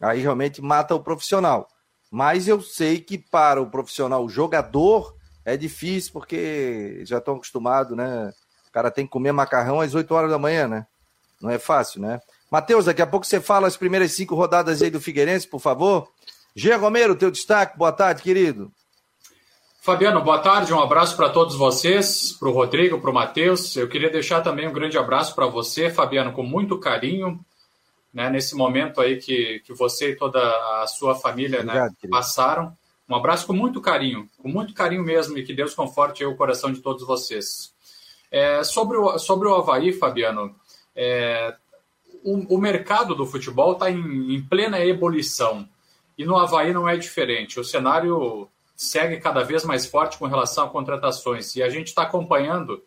[0.01, 1.67] Aí realmente mata o profissional.
[2.11, 7.97] Mas eu sei que para o profissional, o jogador, é difícil porque já estão acostumados,
[7.97, 8.31] né?
[8.67, 10.87] O cara tem que comer macarrão às 8 horas da manhã, né?
[11.41, 12.21] Não é fácil, né?
[12.49, 16.07] Matheus, daqui a pouco você fala as primeiras cinco rodadas aí do Figueirense, por favor.
[16.55, 17.77] Gê Romero, teu destaque.
[17.77, 18.71] Boa tarde, querido.
[19.83, 20.73] Fabiano, boa tarde.
[20.73, 23.75] Um abraço para todos vocês, para o Rodrigo, para o Matheus.
[23.75, 27.37] Eu queria deixar também um grande abraço para você, Fabiano, com muito carinho
[28.13, 32.73] né, nesse momento aí que, que você e toda a sua família né, passaram.
[33.09, 36.71] Um abraço com muito carinho, com muito carinho mesmo, e que Deus conforte o coração
[36.71, 37.73] de todos vocês.
[38.31, 40.55] É, sobre, o, sobre o Havaí, Fabiano,
[40.95, 41.57] é,
[42.23, 45.67] o, o, mercado do futebol está em, em plena ebulição.
[46.17, 47.59] E no Havaí não é diferente.
[47.59, 48.47] O cenário
[48.83, 51.55] segue cada vez mais forte com relação a contratações.
[51.55, 52.83] E a gente está acompanhando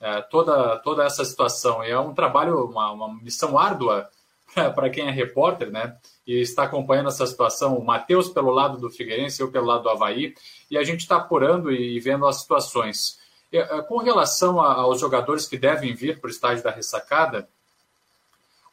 [0.00, 1.84] é, toda, toda essa situação.
[1.84, 4.08] E é um trabalho, uma, uma missão árdua
[4.74, 5.96] para quem é repórter, né?
[6.26, 9.90] E está acompanhando essa situação, o Matheus pelo lado do Figueirense, eu pelo lado do
[9.90, 10.34] Havaí,
[10.70, 13.18] e a gente está apurando e vendo as situações.
[13.52, 17.48] É, com relação aos jogadores que devem vir para o estádio da ressacada,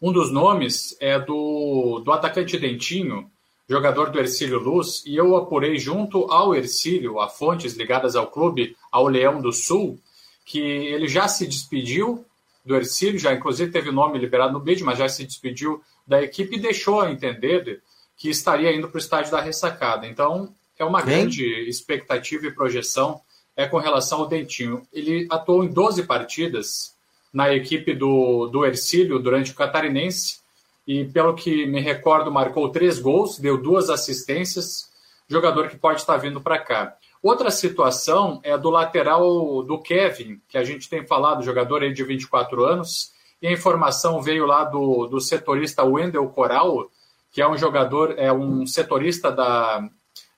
[0.02, 3.32] um dos nomes é do, do atacante Dentinho,
[3.68, 8.76] jogador do Ercílio Luz, e eu apurei junto ao Ercílio, a fontes ligadas ao clube,
[8.92, 10.00] ao Leão do Sul,
[10.46, 12.26] que ele já se despediu
[12.66, 16.22] do Ercílio, já inclusive teve o nome liberado no bid, mas já se despediu da
[16.22, 17.82] equipe e deixou a entender
[18.18, 20.06] que estaria indo para o estádio da ressacada.
[20.08, 21.20] Então, é uma Bem?
[21.20, 23.22] grande expectativa e projeção
[23.56, 24.86] é com relação ao Dentinho.
[24.92, 26.96] Ele atuou em 12 partidas
[27.32, 30.43] na equipe do, do Ercílio durante o Catarinense
[30.86, 34.92] e, pelo que me recordo, marcou três gols, deu duas assistências,
[35.28, 36.96] jogador que pode estar vindo para cá.
[37.22, 42.04] Outra situação é do lateral do Kevin, que a gente tem falado, jogador aí de
[42.04, 46.90] 24 anos, e a informação veio lá do, do setorista Wendel Coral,
[47.32, 49.90] que é um jogador, é um setorista da,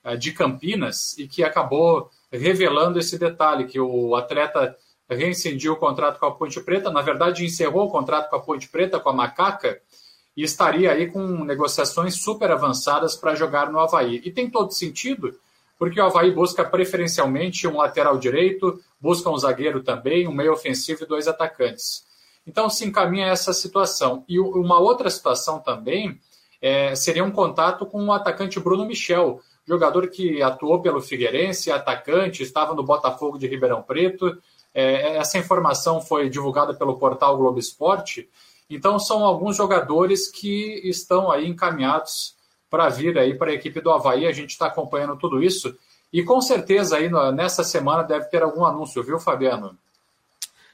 [0.04, 4.76] eh, de Campinas, e que acabou revelando esse detalhe, que o atleta
[5.10, 8.70] reincendiu o contrato com a Ponte Preta, na verdade encerrou o contrato com a Ponte
[8.70, 9.82] Preta, com a Macaca,
[10.36, 14.22] e estaria aí com negociações super avançadas para jogar no Havaí.
[14.24, 15.34] E tem todo sentido,
[15.78, 21.04] porque o Havaí busca preferencialmente um lateral direito, busca um zagueiro também, um meio ofensivo
[21.04, 22.06] e dois atacantes.
[22.46, 24.24] Então se encaminha essa situação.
[24.28, 26.20] E uma outra situação também
[26.62, 32.44] é, seria um contato com o atacante Bruno Michel, jogador que atuou pelo Figueirense, atacante,
[32.44, 34.38] estava no Botafogo de Ribeirão Preto.
[34.74, 38.30] É, essa informação foi divulgada pelo portal Globo Esporte.
[38.70, 42.36] Então são alguns jogadores que estão aí encaminhados
[42.70, 44.26] para vir aí para a equipe do Havaí.
[44.26, 45.76] A gente está acompanhando tudo isso.
[46.12, 49.78] E com certeza aí nessa semana deve ter algum anúncio, viu, Fabiano?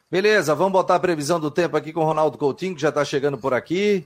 [0.10, 3.04] Beleza, vamos botar a previsão do tempo aqui com o Ronaldo Coutinho, que já está
[3.04, 4.06] chegando por aqui.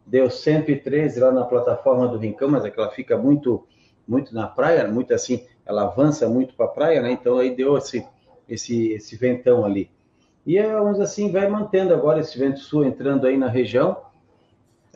[0.05, 3.65] deu 113 lá na plataforma do Rincão, mas é que ela fica muito
[4.05, 7.11] muito na praia, muito assim, ela avança muito para a praia, né?
[7.11, 8.05] Então aí deu esse,
[8.49, 9.89] esse, esse ventão ali.
[10.45, 13.97] E vamos assim, vai mantendo agora esse vento sul entrando aí na região.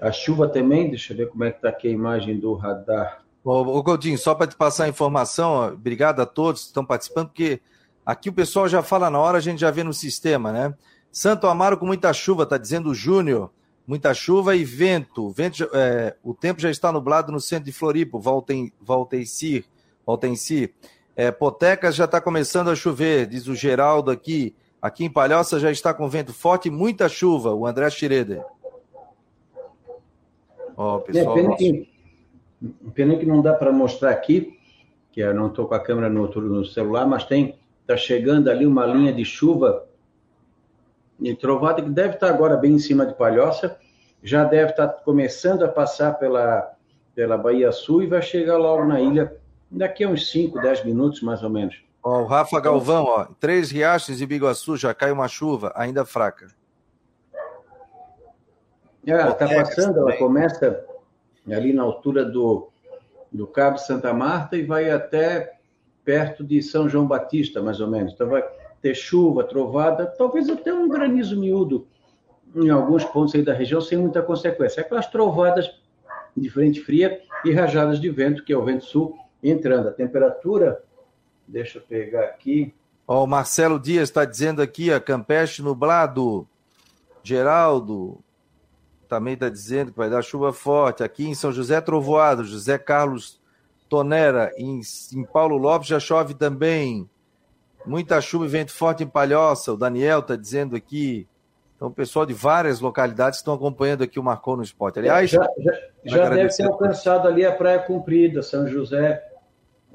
[0.01, 3.23] A chuva também, deixa eu ver como é que está aqui a imagem do radar.
[3.43, 7.61] Ô, Godinho, só para te passar a informação, obrigado a todos que estão participando, porque
[8.05, 10.75] aqui o pessoal já fala na hora, a gente já vê no sistema, né?
[11.11, 13.51] Santo Amaro com muita chuva, está dizendo o Júnior.
[13.87, 15.29] Muita chuva e vento.
[15.29, 19.25] vento é, o tempo já está nublado no centro de Floripa, volta em, volta em
[19.25, 20.73] si.
[21.15, 24.53] É, Potecas já está começando a chover, diz o Geraldo aqui.
[24.81, 28.45] Aqui em Palhoça já está com vento forte e muita chuva, o André Schroeder.
[30.75, 31.89] Ó, pessoal, é, pena, que,
[32.93, 34.59] pena que não dá para mostrar aqui,
[35.11, 38.67] que eu não estou com a câmera no, no celular, mas tem, está chegando ali
[38.67, 39.86] uma linha de chuva
[41.19, 43.77] e Trovada, que deve estar agora bem em cima de Palhoça,
[44.21, 46.73] já deve estar começando a passar pela,
[47.15, 49.35] pela Bahia Sul e vai chegar logo na ilha
[49.69, 51.81] daqui a uns 5, 10 minutos, mais ou menos.
[52.03, 56.47] Ó, o Rafa Galvão, ó, Três Riachos e Biguaçu já cai uma chuva, ainda fraca.
[59.05, 60.85] Ela está passando, ela começa
[61.49, 62.69] ali na altura do,
[63.31, 65.57] do Cabo Santa Marta e vai até
[66.03, 68.13] perto de São João Batista, mais ou menos.
[68.13, 68.43] Então vai,
[68.81, 71.87] ter chuva, trovada, talvez até um granizo miúdo
[72.55, 74.81] em alguns pontos aí da região, sem muita consequência.
[74.81, 75.69] Aquelas trovadas
[76.35, 79.89] de frente fria e rajadas de vento, que é o vento sul, entrando.
[79.89, 80.81] A temperatura,
[81.47, 82.73] deixa eu pegar aqui.
[83.07, 86.47] Ó, o Marcelo Dias está dizendo aqui, a Campeche nublado.
[87.23, 88.19] Geraldo
[89.07, 91.03] também está dizendo que vai dar chuva forte.
[91.03, 92.43] Aqui em São José, trovoado.
[92.43, 93.39] José Carlos
[93.89, 94.51] Tonera.
[94.57, 94.81] Em,
[95.13, 97.09] em Paulo Lopes já chove também.
[97.87, 101.27] Muita chuva e vento forte em Palhoça, o Daniel está dizendo aqui.
[101.75, 104.99] Então, o pessoal de várias localidades estão acompanhando aqui o Marcou no Esporte.
[104.99, 105.73] Aliás, já, já,
[106.03, 109.23] já deve ter alcançado ali a Praia Comprida, São José.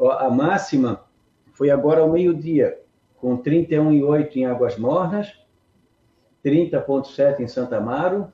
[0.00, 1.04] A máxima
[1.52, 2.80] foi agora ao meio-dia,
[3.16, 5.32] com 31,8 em Águas Mornas,
[6.44, 8.32] 30,7 em Santa Amaro,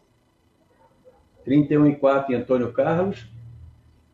[1.47, 3.27] 31,4 em Antônio Carlos,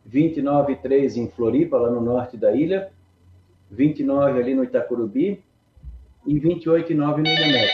[0.09, 2.91] 29,3 em Floripa, lá no norte da ilha,
[3.75, 5.43] 29 ali no Itacurubi
[6.25, 7.67] e 28,9 no Ilha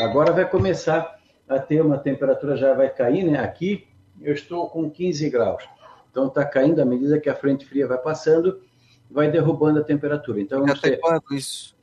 [0.00, 3.38] Agora vai começar a ter uma temperatura, já vai cair, né?
[3.38, 3.86] Aqui
[4.20, 5.64] eu estou com 15 graus.
[6.10, 8.60] Então está caindo à medida que a frente fria vai passando,
[9.10, 10.40] vai derrubando a temperatura.
[10.40, 10.96] Então vamos Até ter...
[10.98, 11.76] quando isso?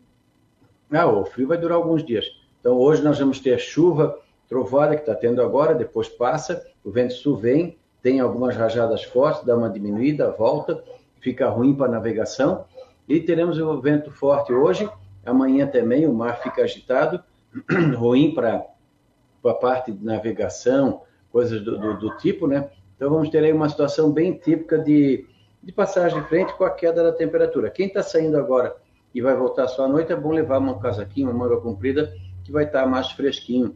[0.91, 2.25] Ah, o frio vai durar alguns dias.
[2.59, 7.13] Então hoje nós vamos ter chuva, trovada que está tendo agora, depois passa, o vento
[7.13, 10.83] sul vem, tem algumas rajadas fortes, dá uma diminuída, volta,
[11.19, 12.65] fica ruim para a navegação.
[13.07, 14.89] E teremos o vento forte hoje,
[15.25, 17.23] amanhã também o mar fica agitado,
[17.95, 18.65] ruim para
[19.45, 22.69] a parte de navegação, coisas do, do, do, tipo, né?
[22.95, 25.27] Então vamos ter aí uma situação bem típica de,
[25.61, 27.69] de passagem de frente com a queda da temperatura.
[27.69, 28.75] Quem está saindo agora
[29.13, 32.13] e vai voltar só à noite, é bom levar uma casaquinha, uma manga comprida,
[32.43, 33.75] que vai estar tá mais fresquinho,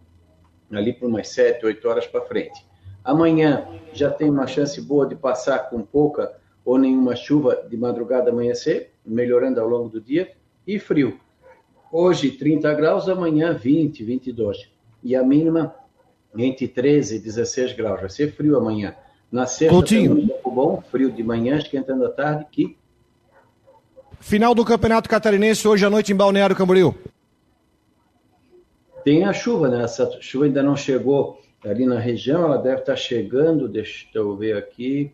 [0.71, 2.65] ali por umas 7, 8 horas para frente.
[3.03, 8.29] Amanhã já tem uma chance boa de passar com pouca ou nenhuma chuva de madrugada
[8.29, 10.31] amanhecer, melhorando ao longo do dia,
[10.65, 11.19] e frio.
[11.91, 14.69] Hoje 30 graus, amanhã 20, 22.
[15.03, 15.75] E a mínima
[16.37, 17.99] entre 13 e 16 graus.
[18.01, 18.95] Vai ser frio amanhã.
[19.31, 20.17] Na sexta, Coutinho.
[20.17, 22.77] um pouco bom, frio de manhã, esquentando à tarde, que...
[24.19, 26.93] Final do Campeonato Catarinense hoje à noite em Balneário Camboriú.
[29.03, 29.83] tem a chuva, né?
[29.83, 34.57] Essa chuva ainda não chegou ali na região, ela deve estar chegando, deixa eu ver
[34.57, 35.13] aqui.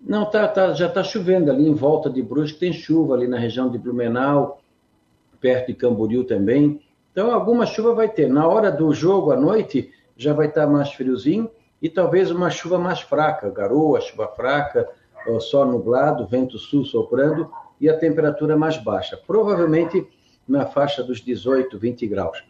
[0.00, 3.38] Não, tá, tá, já está chovendo ali em volta de Brusque, tem chuva ali na
[3.38, 4.60] região de Blumenau,
[5.40, 6.80] perto de Camboriú também.
[7.12, 8.28] Então, alguma chuva vai ter.
[8.28, 11.50] Na hora do jogo, à noite, já vai estar mais friozinho
[11.82, 14.88] e talvez uma chuva mais fraca, garoa, chuva fraca,
[15.38, 19.18] só nublado, vento sul soprando e a temperatura mais baixa.
[19.26, 20.06] Provavelmente
[20.46, 22.42] na faixa dos 18, 20 graus.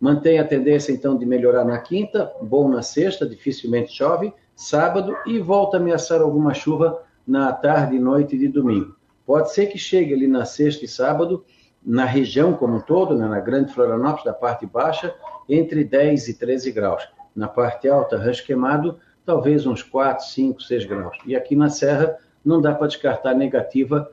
[0.00, 5.38] Mantém a tendência, então, de melhorar na quinta, bom na sexta, dificilmente chove, sábado e
[5.38, 8.96] volta a ameaçar alguma chuva na tarde e noite de domingo.
[9.24, 11.44] Pode ser que chegue ali na sexta e sábado,
[11.80, 15.14] na região como um todo, né, na Grande Florianópolis, da parte baixa,
[15.48, 17.08] entre 10 e 13 graus.
[17.36, 21.16] Na parte alta, rancho queimado, talvez uns 4, 5, 6 graus.
[21.24, 24.10] E aqui na Serra, não dá para descartar negativa.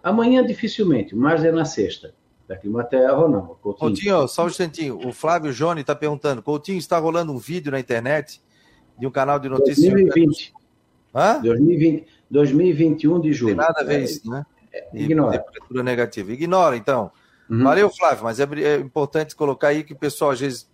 [0.00, 2.14] Amanhã, dificilmente, mas é na sexta
[2.46, 3.46] da Climaterra ou não.
[3.46, 3.78] Coutinho.
[3.80, 5.08] Coutinho, só um instantinho.
[5.08, 8.40] O Flávio Joni está perguntando: Coutinho, está rolando um vídeo na internet
[8.98, 9.90] de um canal de notícias.
[9.90, 10.54] 2020.
[11.14, 11.40] Hã?
[11.40, 13.56] 2020, 2021 de julho.
[13.56, 14.44] Tem nada a ver isso, né?
[14.72, 15.38] É, ignora.
[15.38, 16.32] Temperatura negativa.
[16.32, 17.10] Ignora, então.
[17.48, 17.64] Uhum.
[17.64, 20.68] Valeu, Flávio, mas é, é, importante colocar aí que o pessoal às vezes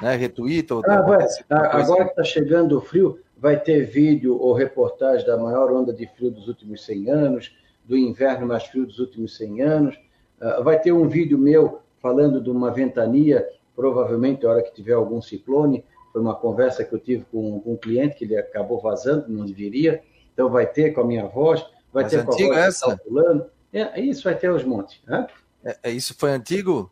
[0.00, 0.74] né, retuita.
[0.76, 5.36] Ou ah, vai, agora que está chegando o frio, vai ter vídeo ou reportagem da
[5.36, 9.62] maior onda de frio dos últimos 100 anos, do inverno mais frio dos últimos 100
[9.62, 10.06] anos
[10.40, 14.92] ah, vai ter um vídeo meu falando de uma ventania, provavelmente a hora que tiver
[14.92, 15.84] algum ciclone.
[16.16, 19.44] Foi uma conversa que eu tive com, com um cliente que ele acabou vazando, não
[19.44, 20.02] deveria.
[20.32, 21.60] Então vai ter com a minha voz,
[21.92, 22.86] vai Mas ter com a voz essa?
[22.86, 23.50] calculando.
[23.70, 24.98] É, isso vai ter os montes.
[25.06, 25.26] Né?
[25.62, 26.90] É, é, isso foi antigo?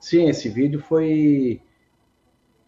[0.00, 1.62] Sim, esse vídeo foi,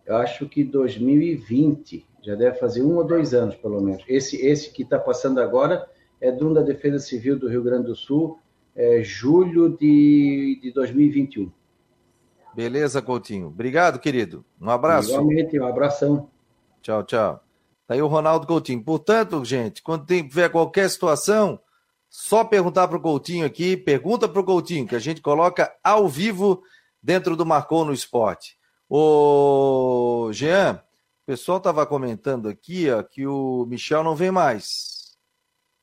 [0.07, 2.07] eu acho que 2020.
[2.23, 4.05] Já deve fazer um ou dois anos, pelo menos.
[4.07, 5.85] Esse, esse que está passando agora
[6.21, 8.39] é do da Defesa Civil do Rio Grande do Sul,
[8.77, 11.51] é, julho de, de 2021.
[12.59, 13.47] Beleza, Coutinho.
[13.47, 14.45] Obrigado, querido.
[14.61, 15.11] Um abraço.
[15.11, 16.29] Igualmente, um abração.
[16.83, 17.41] Tchau, tchau.
[17.87, 18.83] Tá aí o Ronaldo Coutinho.
[18.83, 21.61] Portanto, gente, quando tiver qualquer situação,
[22.11, 26.09] só perguntar para o Coutinho aqui, pergunta para o Coutinho, que a gente coloca ao
[26.09, 26.61] vivo
[27.01, 28.59] dentro do Marcou no Esporte.
[28.91, 30.83] O Jean,
[31.23, 35.17] o pessoal estava comentando aqui ó, que o Michel não vem mais.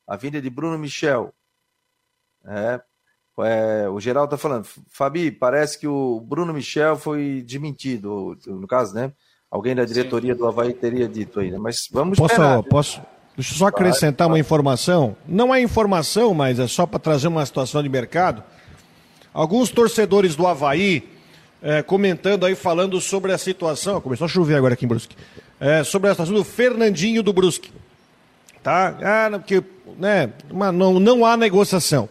[0.06, 1.32] A vinda de Bruno Michel.
[2.44, 2.82] É,
[3.38, 8.94] é, o Geraldo está falando, Fabi, parece que o Bruno Michel foi desmentido, no caso,
[8.94, 9.12] né?
[9.50, 10.38] Alguém da diretoria Sim.
[10.38, 11.58] do Havaí teria dito aí, né?
[11.58, 12.62] Mas vamos posso, esperar.
[12.64, 13.00] Posso,
[13.36, 15.16] deixa eu só acrescentar uma informação.
[15.26, 18.42] Não é informação, mas é só para trazer uma situação de mercado.
[19.32, 21.08] Alguns torcedores do Havaí
[21.62, 24.00] é, comentando aí, falando sobre a situação.
[24.00, 25.16] Começou a chover agora aqui em Brusque.
[25.60, 27.70] É, sobre a situação do Fernandinho do Brusque.
[28.62, 28.96] Tá?
[29.02, 29.62] Ah, porque
[29.98, 30.32] né,
[30.72, 32.08] não, não há negociação.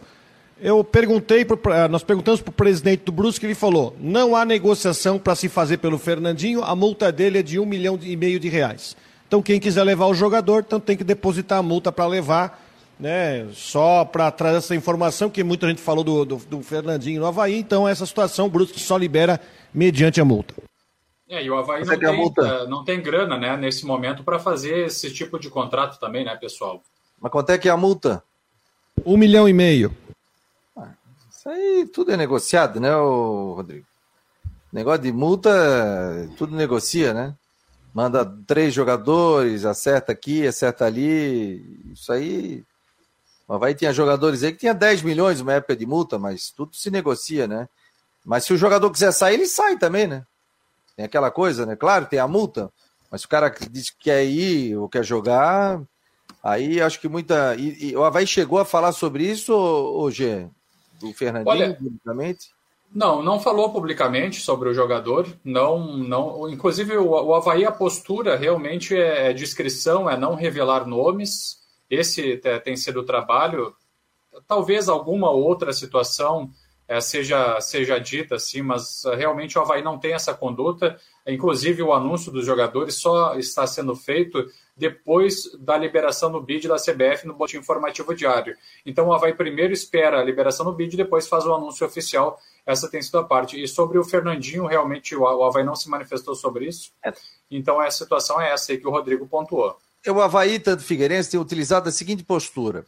[0.58, 4.44] Eu perguntei, pro, eh, nós perguntamos para o presidente do Brusque, ele falou: não há
[4.44, 8.40] negociação para se fazer pelo Fernandinho, a multa dele é de um milhão e meio
[8.40, 8.96] de reais.
[9.26, 12.64] Então, quem quiser levar o jogador, então tem que depositar a multa para levar,
[12.98, 13.46] né?
[13.52, 17.58] Só para trazer essa informação, que muita gente falou do, do, do, Fernandinho no Havaí,
[17.58, 19.38] então essa situação o Brusque só libera
[19.74, 20.54] mediante a multa.
[21.28, 22.66] É, e o Havaí não, é tem, multa...
[22.66, 26.82] não tem grana, né, nesse momento, para fazer esse tipo de contrato também, né, pessoal?
[27.20, 28.22] Mas quanto é que é a multa?
[29.04, 29.92] Um milhão e meio.
[31.46, 33.86] Aí tudo é negociado, né, Rodrigo?
[34.72, 35.50] Negócio de multa,
[36.36, 37.36] tudo negocia, né?
[37.94, 41.92] Manda três jogadores, acerta aqui, acerta ali.
[41.92, 42.64] Isso aí.
[43.48, 46.74] Mas vai tinha jogadores aí que tinha 10 milhões uma época de multa, mas tudo
[46.74, 47.68] se negocia, né?
[48.24, 50.26] Mas se o jogador quiser sair, ele sai também, né?
[50.96, 51.76] Tem aquela coisa, né?
[51.76, 52.72] Claro, tem a multa,
[53.10, 55.80] mas se o cara diz que quer ir ou quer jogar,
[56.42, 57.54] aí acho que muita.
[57.54, 60.48] E, e o Havaí chegou a falar sobre isso, ô, Gê?
[60.98, 62.50] Do Fernandinho Olha, publicamente?
[62.94, 65.26] Não, não falou publicamente sobre o jogador.
[65.44, 66.48] Não, não.
[66.48, 71.58] Inclusive, o, o Havaí, a postura realmente é, é discrição, é não revelar nomes.
[71.90, 73.74] Esse tem sido o trabalho.
[74.46, 76.50] Talvez alguma outra situação
[76.88, 80.98] é, seja, seja dita assim, mas uh, realmente o Havaí não tem essa conduta.
[81.26, 84.46] Inclusive, o anúncio dos jogadores só está sendo feito
[84.76, 88.56] depois da liberação no BID da CBF no boletim informativo diário.
[88.84, 92.38] Então, o Havaí primeiro espera a liberação no BID e depois faz o anúncio oficial.
[92.64, 93.60] Essa tem sido a parte.
[93.60, 96.92] E sobre o Fernandinho, realmente o Havaí não se manifestou sobre isso.
[97.04, 97.12] É.
[97.50, 99.76] Então, a situação é essa aí que o Rodrigo pontuou.
[100.06, 102.86] O Havaí, tanto Figueirense, tem utilizado a seguinte postura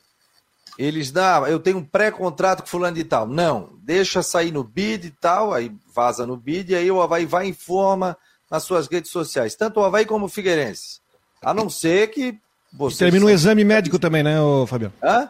[0.78, 3.26] eles dão, eu tenho um pré-contrato com fulano de tal.
[3.26, 7.26] Não, deixa sair no bid e tal, aí vaza no bid, e aí o Havaí
[7.26, 8.16] vai e informa
[8.48, 11.00] nas suas redes sociais, tanto o Havaí como o Figueirense.
[11.42, 12.38] A não ser que
[12.72, 12.98] você.
[12.98, 14.94] Termina um exame médico também, né, Fabiano?
[15.02, 15.28] Hã?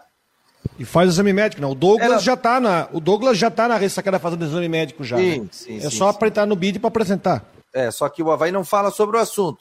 [0.78, 1.70] E faz o exame médico, não.
[1.70, 2.88] O Douglas já tá na.
[2.92, 5.16] O Douglas já tá na ressacada fazendo exame médico já.
[5.16, 5.48] Sim, né?
[5.50, 6.16] sim, é sim, só sim.
[6.16, 7.44] apertar no bid para apresentar.
[7.72, 9.60] É, só que o Havaí não fala sobre o assunto.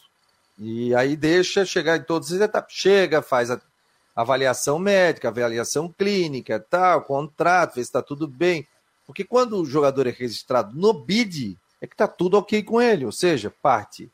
[0.59, 2.73] E aí deixa chegar em todas as etapas.
[2.73, 3.59] Chega, faz a
[4.17, 8.67] avaliação médica, avaliação clínica, tal, contrato, vê se está tudo bem.
[9.05, 13.05] Porque quando o jogador é registrado no BID, é que está tudo ok com ele,
[13.05, 14.11] ou seja, parte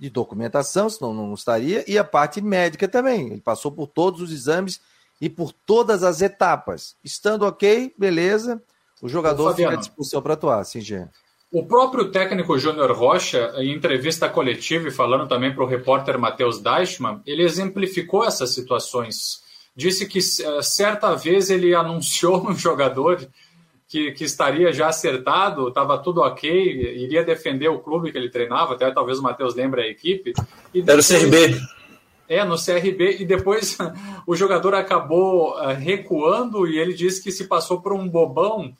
[0.00, 3.32] de documentação, senão não estaria, e a parte médica também.
[3.32, 4.80] Ele passou por todos os exames
[5.20, 6.96] e por todas as etapas.
[7.04, 8.62] Estando ok, beleza,
[9.02, 11.06] o jogador fica à disposição para atuar, sim, Gê.
[11.54, 16.58] O próprio técnico Júnior Rocha, em entrevista coletiva e falando também para o repórter Matheus
[16.58, 19.40] Deichmann, ele exemplificou essas situações.
[19.76, 23.24] Disse que eh, certa vez ele anunciou um jogador
[23.86, 28.74] que, que estaria já acertado, estava tudo ok, iria defender o clube que ele treinava,
[28.74, 30.32] até talvez o Matheus lembre a equipe.
[30.74, 31.56] E Era o CRB.
[32.28, 33.78] É, no CRB, e depois
[34.26, 38.74] o jogador acabou eh, recuando e ele disse que se passou por um bobão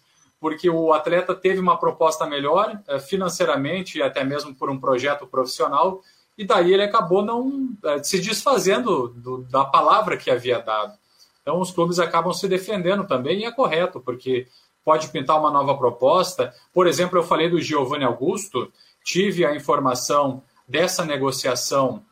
[0.45, 5.27] porque o atleta teve uma proposta melhor eh, financeiramente e até mesmo por um projeto
[5.27, 6.03] profissional,
[6.37, 10.93] e daí ele acabou não eh, se desfazendo do, da palavra que havia dado.
[11.41, 14.47] Então os clubes acabam se defendendo também, e é correto, porque
[14.85, 16.53] pode pintar uma nova proposta.
[16.75, 18.71] Por exemplo, eu falei do Giovanni Augusto,
[19.03, 22.03] tive a informação dessa negociação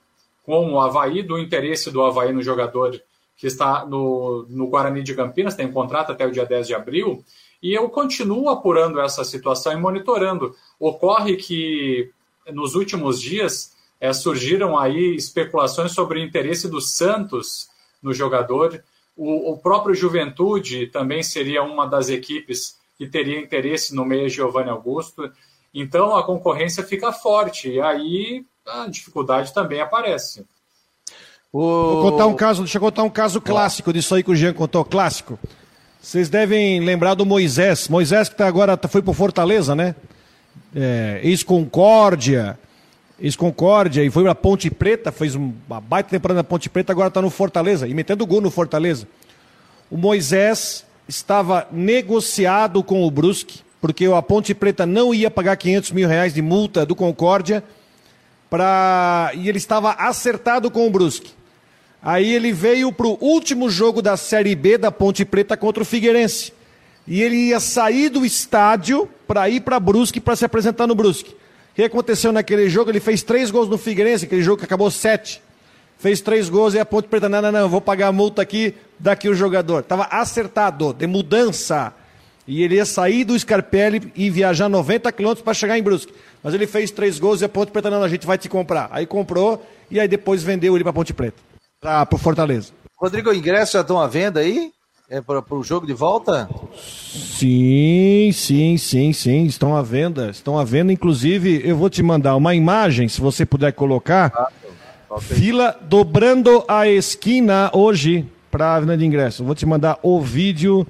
[0.46, 2.98] com o Havaí, do interesse do Havaí no jogador
[3.36, 6.74] que está no, no Guarani de Campinas, tem um contrato até o dia 10 de
[6.74, 7.22] abril,
[7.62, 10.56] e eu continuo apurando essa situação e monitorando.
[10.80, 12.10] Ocorre que
[12.50, 17.68] nos últimos dias é, surgiram aí especulações sobre o interesse do Santos
[18.02, 18.82] no jogador.
[19.16, 24.70] O, o, próprio Juventude também seria uma das equipes que teria interesse no meio Giovanni
[24.70, 25.30] Augusto.
[25.72, 30.44] Então a concorrência fica forte e aí a dificuldade também aparece.
[31.52, 31.60] O...
[31.60, 34.52] Vou contar um caso, deixa eu contar um caso clássico disso aí que o Jean
[34.52, 35.38] contou, clássico.
[36.02, 37.86] Vocês devem lembrar do Moisés.
[37.86, 39.94] Moisés que tá agora foi para Fortaleza, né?
[40.74, 42.58] É, Ex-Concórdia.
[43.20, 47.22] Ex-Concórdia e foi para Ponte Preta, fez uma baita temporada na Ponte Preta, agora está
[47.22, 49.06] no Fortaleza e metendo gol no Fortaleza.
[49.88, 55.92] O Moisés estava negociado com o Brusque, porque a Ponte Preta não ia pagar 500
[55.92, 57.62] mil reais de multa do Concórdia,
[58.50, 59.30] pra...
[59.34, 61.30] e ele estava acertado com o Brusque.
[62.02, 65.86] Aí ele veio para o último jogo da Série B da Ponte Preta contra o
[65.86, 66.52] Figueirense.
[67.06, 71.30] E ele ia sair do estádio para ir para Brusque para se apresentar no Brusque.
[71.30, 72.90] O que aconteceu naquele jogo?
[72.90, 75.40] Ele fez três gols no Figueirense, aquele jogo que acabou sete.
[75.96, 78.74] Fez três gols e a Ponte Preta, não, não, não, vou pagar a multa aqui,
[78.98, 79.80] daqui o jogador.
[79.80, 81.94] Estava acertado, de mudança.
[82.48, 86.12] E ele ia sair do Scarpelli e viajar 90 quilômetros para chegar em Brusque.
[86.42, 88.88] Mas ele fez três gols e a Ponte Preta, não, a gente vai te comprar.
[88.90, 91.51] Aí comprou e aí depois vendeu ele para Ponte Preta
[91.82, 92.72] para o Fortaleza.
[92.96, 94.70] Rodrigo, ingressos já estão à venda aí?
[95.10, 96.48] É para o jogo de volta?
[96.80, 99.44] Sim, sim, sim, sim.
[99.44, 100.30] Estão à venda.
[100.30, 100.92] Estão à venda.
[100.92, 104.32] Inclusive, eu vou te mandar uma imagem, se você puder colocar.
[104.34, 109.44] Ah, Fila dobrando a esquina hoje para a venda de ingressos.
[109.44, 110.86] Vou te mandar o vídeo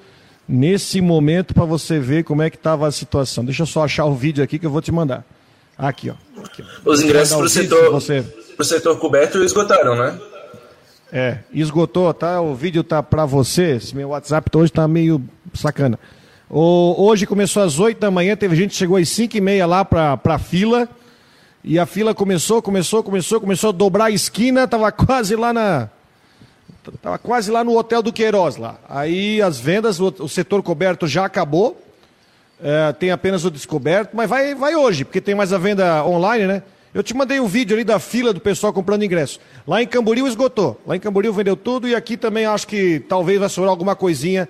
[0.47, 3.45] nesse momento para você ver como é que estava a situação.
[3.45, 5.25] Deixa eu só achar o vídeo aqui que eu vou te mandar.
[5.77, 6.15] Aqui, ó.
[6.45, 6.91] Aqui, ó.
[6.91, 8.25] Os ingressos para o setor, você...
[8.63, 10.21] setor coberto esgotaram, né?
[11.13, 12.41] É, esgotou, tá?
[12.41, 13.73] O vídeo tá para você.
[13.73, 15.99] Esse meu WhatsApp hoje tá meio sacana.
[16.49, 19.67] O, hoje começou às 8 da manhã, teve gente que chegou às 5 e meia
[19.67, 20.89] lá pra, pra fila.
[21.63, 25.91] E a fila começou, começou, começou, começou a dobrar a esquina, tava quase lá na.
[27.03, 28.79] Tava quase lá no Hotel do Queiroz lá.
[28.89, 31.79] Aí as vendas, o, o setor coberto já acabou.
[32.61, 36.47] É, tem apenas o descoberto, mas vai, vai hoje, porque tem mais a venda online,
[36.47, 36.63] né?
[36.95, 39.41] Eu te mandei um vídeo ali da fila do pessoal comprando ingresso.
[39.67, 40.79] Lá em Camboriú esgotou.
[40.87, 44.47] Lá em Camboriú vendeu tudo e aqui também acho que talvez vai sobrar alguma coisinha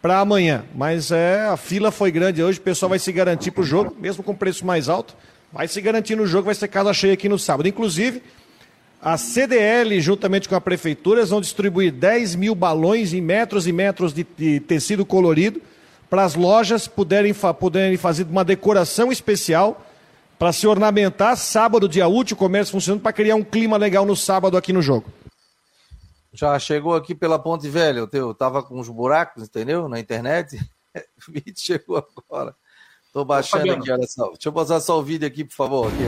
[0.00, 0.64] para amanhã.
[0.74, 3.94] Mas é, a fila foi grande hoje, o pessoal vai se garantir para o jogo,
[4.00, 5.14] mesmo com preço mais alto.
[5.52, 7.68] Vai se garantir no jogo, vai ser casa cheia aqui no sábado.
[7.68, 8.22] Inclusive,
[9.00, 14.14] a CDL, juntamente com a prefeitura, vão distribuir 10 mil balões em metros e metros
[14.14, 15.60] de, de tecido colorido
[16.08, 19.86] para as lojas poderem, poderem fazer uma decoração especial
[20.44, 21.38] para se ornamentar.
[21.38, 24.82] Sábado, dia útil, o comércio funcionando para criar um clima legal no sábado aqui no
[24.82, 25.10] jogo.
[26.34, 29.88] Já chegou aqui pela Ponte Velha, eu, teu, tava com uns buracos, entendeu?
[29.88, 30.58] Na internet.
[31.26, 32.54] O vídeo chegou agora.
[33.12, 34.28] Tô baixando aqui, olha só.
[34.28, 35.88] Deixa eu botar só o vídeo aqui, por favor.
[35.88, 36.02] Aqui,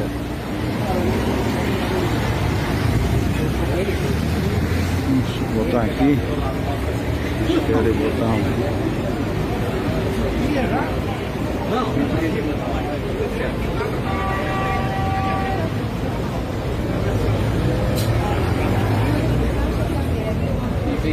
[5.43, 6.19] eu botar aqui.
[7.49, 8.41] Deixa eu botar um.
[11.71, 12.86] Não.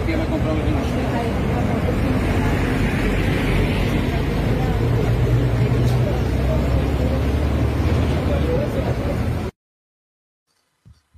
[0.01, 0.53] quem vai comprar.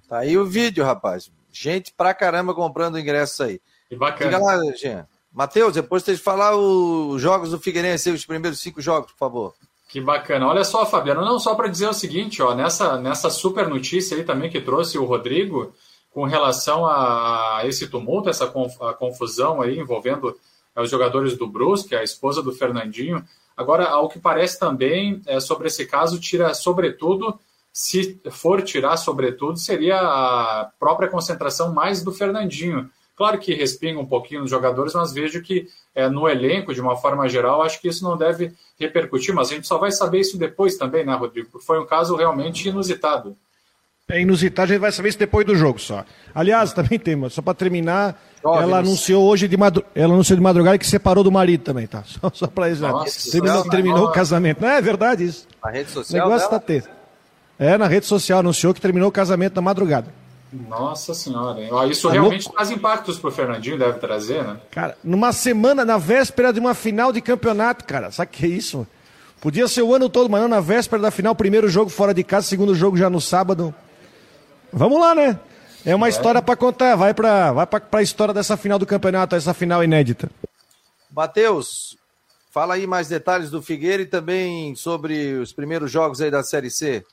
[0.07, 1.32] Tá aí o vídeo, rapaz.
[1.51, 3.61] Gente pra caramba comprando ingressos aí.
[3.89, 4.32] Que bacana.
[4.32, 5.07] Diga lá, Jean.
[5.32, 9.53] Matheus, depois de falar os jogos do Figueirense, os primeiros cinco jogos, por favor.
[9.89, 10.47] Que bacana.
[10.47, 14.23] Olha só, Fabiano, não só para dizer o seguinte, ó, nessa, nessa super notícia aí
[14.23, 15.73] também que trouxe o Rodrigo,
[16.16, 18.47] com relação a esse tumulto, essa
[18.97, 20.34] confusão aí envolvendo
[20.74, 23.22] é, os jogadores do Brusque, a esposa do Fernandinho.
[23.57, 27.38] Agora, ao que parece também, é, sobre esse caso, tira sobretudo,
[27.74, 32.89] se for tirar sobretudo, seria a própria concentração mais do Fernandinho.
[33.18, 36.95] Claro que respinga um pouquinho nos jogadores, mas vejo que é, no elenco, de uma
[36.95, 40.38] forma geral, acho que isso não deve repercutir, mas a gente só vai saber isso
[40.38, 41.49] depois também, né, Rodrigo?
[41.51, 43.36] Porque foi um caso realmente inusitado.
[44.07, 46.05] É inusitado, a gente vai saber isso depois do jogo só.
[46.33, 50.77] Aliás, também tem, só para terminar, ela anunciou hoje de madrugada, ela anunciou de madrugada
[50.77, 52.03] que separou do marido também, tá?
[52.21, 52.83] Só, só para isso.
[53.31, 54.61] Terminou, terminou o casamento.
[54.61, 55.47] Não é verdade isso.
[55.63, 56.21] Na rede social.
[56.21, 56.59] O negócio dela?
[56.59, 56.83] tá ter.
[57.57, 60.13] É, na rede social anunciou que terminou o casamento na madrugada.
[60.53, 61.71] Nossa senhora, hein?
[61.89, 64.57] isso tá realmente traz impactos pro Fernandinho, deve trazer, né?
[64.69, 68.85] Cara, numa semana, na véspera de uma final de campeonato, cara, sabe que é isso?
[69.41, 72.23] Podia ser o ano todo, mas não na véspera da final, primeiro jogo fora de
[72.23, 73.73] casa, segundo jogo já no sábado.
[74.72, 75.39] Vamos lá, né?
[75.86, 79.53] É uma história para contar, vai para vai pra história dessa final do campeonato, essa
[79.53, 80.32] final inédita.
[81.11, 81.95] Matheus,
[82.51, 86.72] fala aí mais detalhes do Figueira e também sobre os primeiros jogos aí da Série
[86.72, 87.05] C.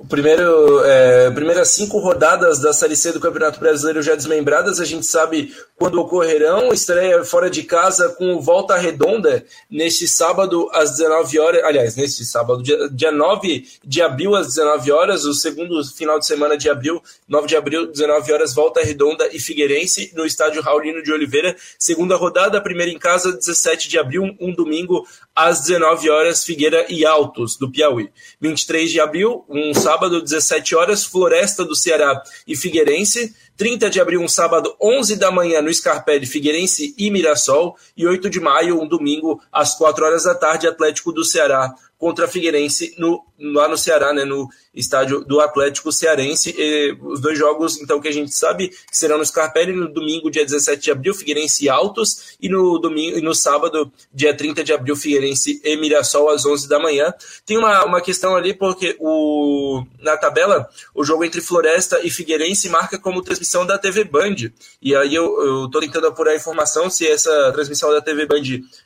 [0.00, 4.84] O primeiro, é, primeiras cinco rodadas da Série C do Campeonato Brasileiro já desmembradas, a
[4.86, 6.72] gente sabe quando ocorrerão.
[6.72, 11.64] Estreia fora de casa com volta redonda neste sábado às 19 horas.
[11.64, 16.24] Aliás, neste sábado, dia, dia 9 de abril às 19 horas, o segundo final de
[16.24, 21.02] semana de abril, 9 de abril, 19 horas, volta redonda e Figueirense no estádio Raulino
[21.02, 21.54] de Oliveira.
[21.78, 25.06] Segunda rodada, primeira em casa, 17 de abril, um domingo
[25.46, 28.10] às 19 horas, Figueira e Altos, do Piauí.
[28.40, 33.34] 23 de abril, um sábado sábado, 17 horas, Floresta do Ceará e Figueirense.
[33.56, 37.76] 30 de abril, um sábado, 11 da manhã, no Scarpelli, Figueirense e Mirassol.
[37.94, 42.26] E 8 de maio, um domingo, às 4 horas da tarde, Atlético do Ceará contra
[42.26, 46.54] Figueirense no, lá no Ceará, né, no estádio do Atlético Cearense.
[46.56, 50.30] E os dois jogos, então, que a gente sabe que serão no Scarpelli no domingo,
[50.30, 54.64] dia 17 de abril, Figueirense e Altos, e no domingo e no sábado, dia 30
[54.64, 57.12] de abril, Figueirense e Mirassol às 11 da manhã.
[57.44, 62.70] Tem uma, uma questão ali porque o na tabela o jogo entre Floresta e Figueirense
[62.70, 64.36] marca como transmissão da TV Band.
[64.80, 68.42] E aí eu, tô tentando apurar a informação se essa transmissão da TV Band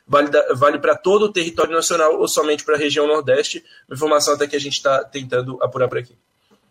[0.07, 3.65] vale, vale para todo o território nacional ou somente para a região Nordeste.
[3.91, 6.15] Informação até que a gente está tentando apurar por aqui.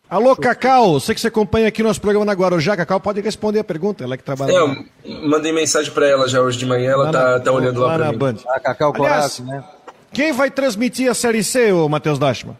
[0.09, 2.77] Alô, Cacau, sei que você acompanha aqui nosso programa na Guarujá.
[2.77, 4.51] Cacau pode responder a pergunta, ela que trabalha.
[4.51, 7.87] É, eu mandei mensagem para ela já hoje de manhã, ela está tá olhando lá,
[7.87, 8.17] lá para mim.
[8.17, 8.35] Band.
[8.47, 9.63] A Cacau Coraço, né?
[10.11, 12.55] Quem vai transmitir a Série C, ô Matheus Dashman?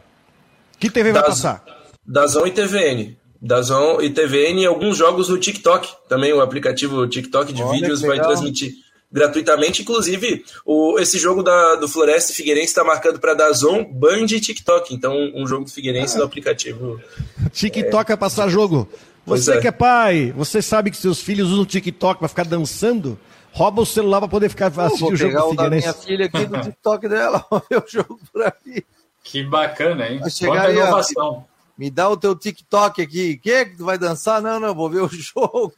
[0.80, 1.64] Que TV vai passar?
[2.06, 3.16] Dazon e TVN.
[3.40, 5.88] Dazon e TVN e alguns jogos no TikTok.
[6.10, 8.74] Também o aplicativo TikTok de Olha vídeos vai transmitir
[9.14, 9.84] gratuitamente.
[9.84, 14.40] Inclusive, o, esse jogo da, do Floresta e Figueirense está marcado para Dazon, Band e
[14.42, 14.94] TikTok.
[14.94, 17.00] Então, um jogo do Figueirense no aplicativo.
[17.52, 18.90] TikTok é, é passar jogo.
[19.26, 19.62] Você é.
[19.62, 23.18] que é pai, você sabe que seus filhos usam TikTok para ficar dançando?
[23.54, 25.88] Rouba o celular para poder ficar assistindo o jogo do Figueirense.
[25.88, 28.84] minha filha aqui do TikTok dela, ver o jogo por aí.
[29.24, 30.20] Que bacana, hein?
[30.20, 31.46] Quanta inovação.
[31.78, 33.38] Me dá o teu TikTok aqui.
[33.38, 34.42] Que que tu vai dançar?
[34.42, 35.74] Não, não, vou ver o jogo.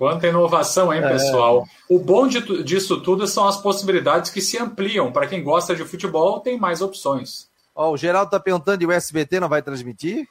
[0.00, 1.08] Quanta inovação, hein, é.
[1.10, 1.68] pessoal?
[1.68, 1.94] É.
[1.94, 5.12] O bom de, disso tudo são as possibilidades que se ampliam.
[5.12, 7.50] Para quem gosta de futebol, tem mais opções.
[7.76, 10.26] Ó, o Geraldo está perguntando e o SBT não vai transmitir?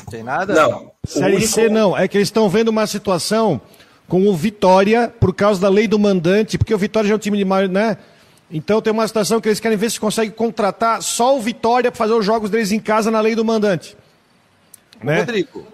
[0.00, 0.52] Não tem nada?
[0.52, 0.90] Não.
[1.06, 1.48] Série único...
[1.48, 1.96] C não.
[1.96, 3.60] É que eles estão vendo uma situação
[4.08, 7.20] com o Vitória por causa da lei do mandante, porque o Vitória já é um
[7.20, 7.98] time de maior, né?
[8.50, 11.98] Então tem uma situação que eles querem ver se conseguem contratar só o Vitória para
[11.98, 13.96] fazer os jogos deles em casa na lei do mandante.
[15.00, 15.20] Né?
[15.20, 15.64] Rodrigo,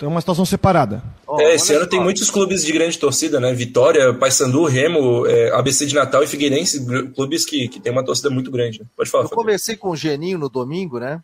[0.00, 1.02] então é uma situação separada.
[1.40, 3.52] É, esse ano tem muitos clubes de grande torcida, né?
[3.52, 6.82] Vitória, Paysandu, Remo, é, ABC de Natal e Figueirense,
[7.14, 8.82] clubes que, que tem uma torcida muito grande.
[8.96, 9.24] Pode falar.
[9.24, 11.22] Eu conversei com o Geninho no domingo, né?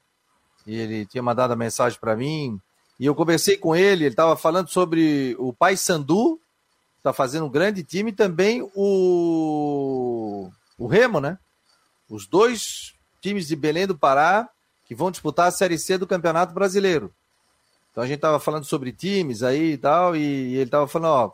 [0.66, 2.60] E ele tinha mandado a mensagem para mim.
[3.00, 6.38] E eu conversei com ele, ele estava falando sobre o Paysandu,
[6.98, 11.38] está fazendo um grande time, e também o, o Remo, né?
[12.10, 14.50] Os dois times de Belém do Pará
[14.84, 17.10] que vão disputar a Série C do Campeonato Brasileiro.
[17.96, 21.32] Então a gente estava falando sobre times aí e tal, e ele estava falando, ó,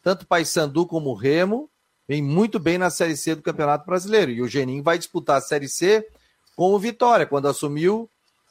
[0.00, 1.68] tanto Paysandu como o Remo
[2.06, 4.30] vem muito bem na Série C do Campeonato Brasileiro.
[4.30, 6.06] E o Geninho vai disputar a Série C
[6.54, 7.26] com o Vitória.
[7.26, 8.08] Quando assumiu,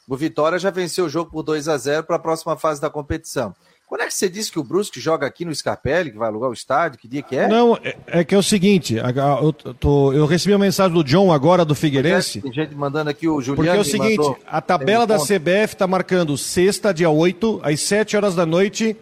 [0.09, 2.89] o Vitória já venceu o jogo por 2 a 0 para a próxima fase da
[2.89, 3.55] competição.
[3.87, 6.49] Quando é que você disse que o Brusque joga aqui no Scarpelli, que vai alugar
[6.49, 6.97] o estádio?
[6.97, 7.47] Que dia que é?
[7.47, 11.31] Não, é, é que é o seguinte, eu, tô, eu recebi uma mensagem do John
[11.31, 12.41] agora do Figueirense.
[12.41, 15.85] Tem gente mandando aqui, o Juliano Porque é o seguinte, a tabela da CBF está
[15.85, 18.97] marcando sexta, dia 8, às 7 horas da noite,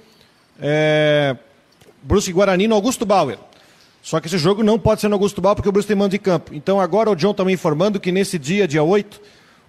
[0.60, 1.38] é,
[2.02, 3.38] Brusque Guarani no Augusto Bauer.
[4.02, 6.12] Só que esse jogo não pode ser no Augusto Bauer porque o Brusque tem mando
[6.12, 6.54] de campo.
[6.54, 9.22] Então agora o John está me informando que nesse dia, dia 8,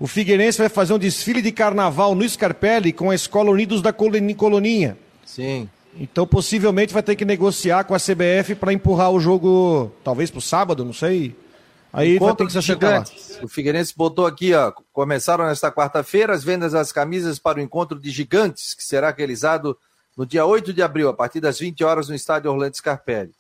[0.03, 3.93] o Figueirense vai fazer um desfile de carnaval no Scarpelli com a Escola Unidos da
[3.93, 4.99] Coloninha.
[5.25, 5.71] Sim.
[5.97, 10.41] Então, possivelmente, vai ter que negociar com a CBF para empurrar o jogo, talvez para
[10.41, 11.37] o sábado, não sei.
[11.93, 13.05] Aí Encontro vai ter que se lá.
[13.45, 14.73] O Figueirense botou aqui, ó.
[14.93, 19.79] Começaram nesta quarta-feira as vendas das camisas para o encontro de gigantes, que será realizado
[20.17, 23.31] no dia 8 de abril, a partir das 20 horas, no estádio Orlando Scarpelli.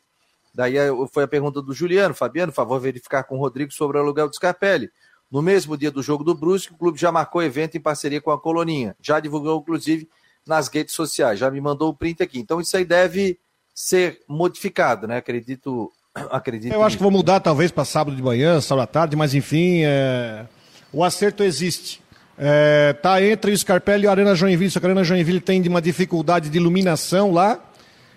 [0.55, 2.15] Daí eh, foi a pergunta do Juliano.
[2.15, 4.93] Fabiano, favor verificar com o Rodrigo sobre o aluguel do Scarpelli.
[5.33, 8.30] No mesmo dia do jogo do Brusque, o clube já marcou evento em parceria com
[8.30, 8.95] a Coloninha.
[9.01, 10.07] Já divulgou, inclusive,
[10.47, 11.39] nas redes sociais.
[11.39, 12.39] Já me mandou o print aqui.
[12.39, 13.39] Então isso aí deve
[13.74, 15.16] ser modificado, né?
[15.16, 15.91] Acredito.
[16.30, 19.33] acredito Eu acho que vou mudar talvez para sábado de manhã, sábado à tarde, mas
[19.35, 20.45] enfim, é...
[20.93, 22.03] o acerto existe.
[22.37, 25.66] É, tá entre o Scarpelli e a Arena Joinville, só que a Arena Joinville tem
[25.66, 27.59] uma dificuldade de iluminação lá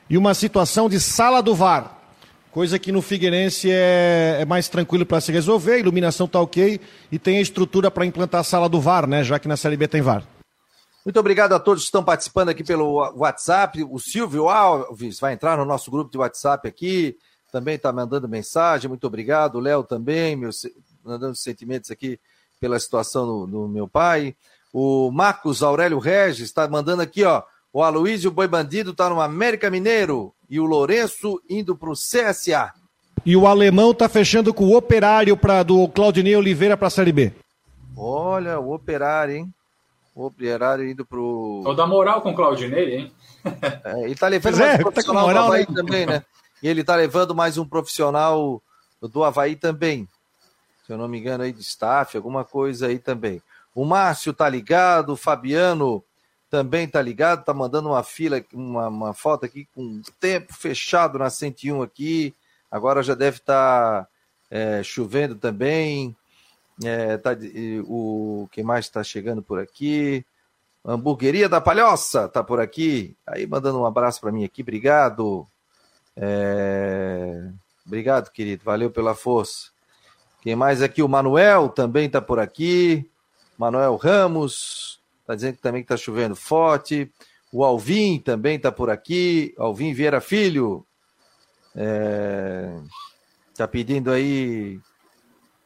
[0.10, 1.95] e uma situação de sala do VAR.
[2.56, 6.80] Coisa que no Figueirense é, é mais tranquilo para se resolver, a iluminação tá ok
[7.12, 9.26] e tem a estrutura para implantar a sala do VAR, né?
[9.26, 10.26] Já que na Série B tem VAR.
[11.04, 13.84] Muito obrigado a todos que estão participando aqui pelo WhatsApp.
[13.84, 17.18] O Silvio Alves vai entrar no nosso grupo de WhatsApp aqui,
[17.52, 18.88] também está mandando mensagem.
[18.88, 19.56] Muito obrigado.
[19.56, 20.66] O Léo também, meus,
[21.04, 22.18] mandando sentimentos aqui
[22.58, 24.34] pela situação do, do meu pai.
[24.72, 27.44] O Marcos Aurélio Regis está mandando aqui, ó.
[27.76, 32.72] O Aloysio Boi Bandido está no América Mineiro e o Lourenço indo para o CSA.
[33.26, 37.12] E o alemão está fechando com o operário pra, do Claudinei Oliveira para a Série
[37.12, 37.34] B.
[37.98, 39.54] Olha, o operário, hein?
[40.16, 41.64] O Operário indo pro.
[41.66, 43.12] Tô da moral com o Claudinei, hein?
[43.84, 45.76] É, ele tá levando mais é, um tá profissional tá moral, do Havaí né?
[45.76, 46.24] também, né?
[46.64, 48.62] E ele tá levando mais um profissional
[49.02, 50.08] do Havaí também.
[50.88, 53.42] Se eu não me engano, aí de staff, alguma coisa aí também.
[53.76, 56.05] O Márcio tá ligado, o Fabiano
[56.56, 61.30] também tá ligado, tá mandando uma fila, uma, uma foto aqui com tempo fechado na
[61.30, 62.34] 101 aqui.
[62.72, 64.08] Agora já deve estar tá,
[64.50, 66.16] é, chovendo também.
[66.82, 67.32] É, tá,
[67.84, 70.26] o que mais está chegando por aqui?
[70.86, 73.18] Hamburgueria da Palhoça tá por aqui.
[73.28, 75.46] Aí mandando um abraço para mim aqui, obrigado.
[76.16, 77.50] É...
[77.86, 79.72] Obrigado, querido, valeu pela força.
[80.42, 81.04] Quem mais aqui?
[81.04, 83.10] O Manuel também tá por aqui.
[83.58, 84.95] Manuel Ramos
[85.26, 87.12] tá dizendo que também está chovendo forte.
[87.52, 89.54] O Alvin também tá por aqui.
[89.58, 90.86] Alvin Vieira Filho.
[91.76, 92.78] É...
[93.56, 94.80] Tá pedindo aí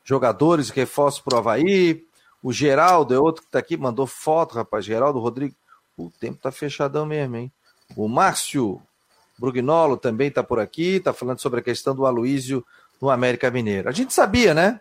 [0.04, 2.04] jogadores, reforços para o Havaí.
[2.42, 4.86] O Geraldo é outro que está aqui, mandou foto, rapaz.
[4.86, 5.56] Geraldo Rodrigo.
[5.98, 7.52] O tempo tá fechadão mesmo, hein?
[7.96, 8.82] O Márcio
[9.38, 12.66] Brugnolo também está por aqui, está falando sobre a questão do Aloísio
[13.02, 13.90] no América Mineiro.
[13.90, 14.80] A gente sabia, né?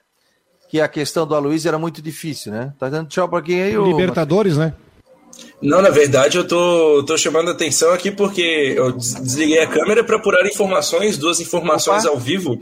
[0.68, 2.72] Que a questão do Aloísio era muito difícil, né?
[2.78, 3.74] Tá dando tchau para quem aí?
[3.74, 4.74] Libertadores, né?
[5.60, 10.04] Não, na verdade, eu tô, tô chamando a atenção aqui porque eu desliguei a câmera
[10.04, 12.14] para apurar informações, duas informações Opa.
[12.14, 12.60] ao vivo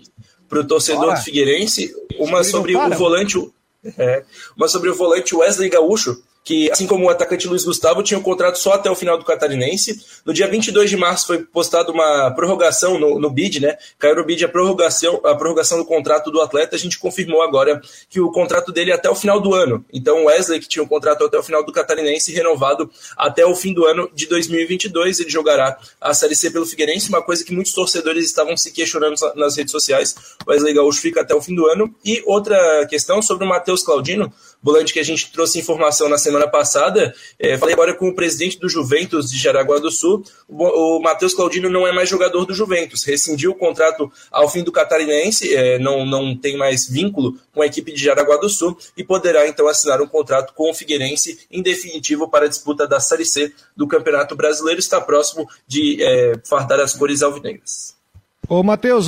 [0.49, 1.19] para o torcedor Bora.
[1.19, 3.51] do Figueirense, uma sobre o volante,
[3.99, 4.25] é,
[4.57, 8.23] uma sobre o volante Wesley Gaúcho, que, assim como o atacante Luiz Gustavo, tinha um
[8.23, 10.01] contrato só até o final do Catarinense.
[10.25, 13.77] No dia 22 de março foi postada uma prorrogação no, no BID, né?
[13.99, 16.77] Caiu no BID a prorrogação, a prorrogação do contrato do atleta.
[16.77, 19.85] A gente confirmou agora que o contrato dele é até o final do ano.
[19.93, 23.57] Então, o Wesley, que tinha um contrato até o final do Catarinense, renovado até o
[23.57, 25.19] fim do ano de 2022.
[25.19, 29.17] Ele jogará a Série C pelo Figueirense, uma coisa que muitos torcedores estavam se questionando
[29.35, 30.15] nas redes sociais.
[30.47, 31.93] O Wesley Gaúcho fica até o fim do ano.
[32.05, 34.33] E outra questão sobre o Matheus Claudino,
[34.67, 37.15] volante que a gente trouxe informação na semana passada.
[37.39, 40.25] É, falei agora com o presidente do Juventus de Jaraguá do Sul.
[40.49, 44.65] O, o Matheus Claudino não é mais jogador do Juventus, rescindiu o contrato ao fim
[44.65, 48.77] do Catarinense, é, não, não tem mais vínculo com a equipe de Jaraguá do Sul
[48.97, 52.99] e poderá então assinar um contrato com o Figueirense em definitivo para a disputa da
[52.99, 54.81] Série C do Campeonato Brasileiro.
[54.81, 57.95] Está próximo de é, fardar as cores alvinegras.
[58.49, 59.07] Ô, Matheus,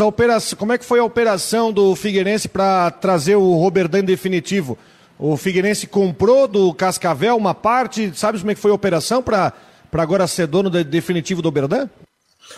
[0.57, 4.79] como é que foi a operação do Figueirense para trazer o Roberdan definitivo?
[5.19, 9.53] O Figueirense comprou do Cascavel uma parte, sabe como é que foi a operação para
[9.93, 11.89] agora ser dono definitivo do Oberdan?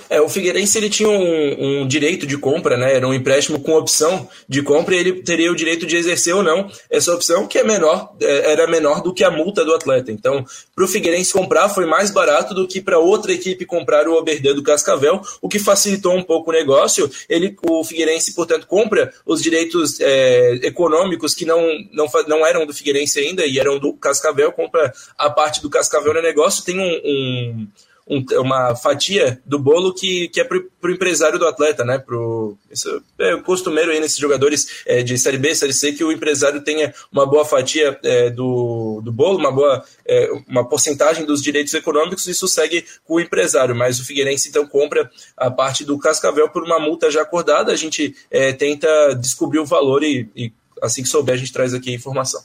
[0.08, 2.94] É, o Figueirense ele tinha um, um, direito de compra, né?
[2.94, 6.42] Era um empréstimo com opção de compra e ele teria o direito de exercer ou
[6.42, 10.10] não essa opção, que é menor, é, era menor do que a multa do atleta.
[10.10, 14.14] Então, para o Figueirense comprar foi mais barato do que para outra equipe comprar o
[14.14, 17.10] Oberdan do Cascavel, o que facilitou um pouco o negócio.
[17.28, 21.60] Ele, o Figueirense, portanto, compra os direitos é, econômicos que não,
[21.92, 26.14] não, não eram do Figueirense ainda e eram do Cascavel, compra a parte do Cascavel
[26.14, 27.68] no negócio, tem um, um
[28.10, 31.96] um, uma fatia do bolo que, que é para o empresário do atleta, né?
[31.98, 36.10] Pro, isso é costumeiro aí nesses jogadores é, de Série B, Série C, que o
[36.10, 41.40] empresário tenha uma boa fatia é, do, do bolo, uma boa é, uma porcentagem dos
[41.40, 45.98] direitos econômicos, isso segue com o empresário, mas o Figueirense então compra a parte do
[45.98, 50.52] Cascavel por uma multa já acordada, a gente é, tenta descobrir o valor e, e
[50.82, 52.42] assim que souber a gente traz aqui a informação.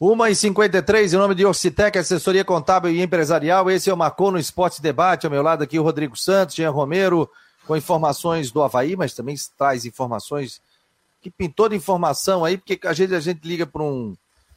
[0.00, 3.70] 1h53, em nome de Orcitec, assessoria contábil e empresarial.
[3.70, 5.24] Esse é o Marcou no Esporte Debate.
[5.24, 7.30] Ao meu lado aqui o Rodrigo Santos, Jean Romero,
[7.64, 10.60] com informações do Havaí, mas também traz informações
[11.22, 14.16] que pintou de informação aí, porque às vezes a gente liga para um,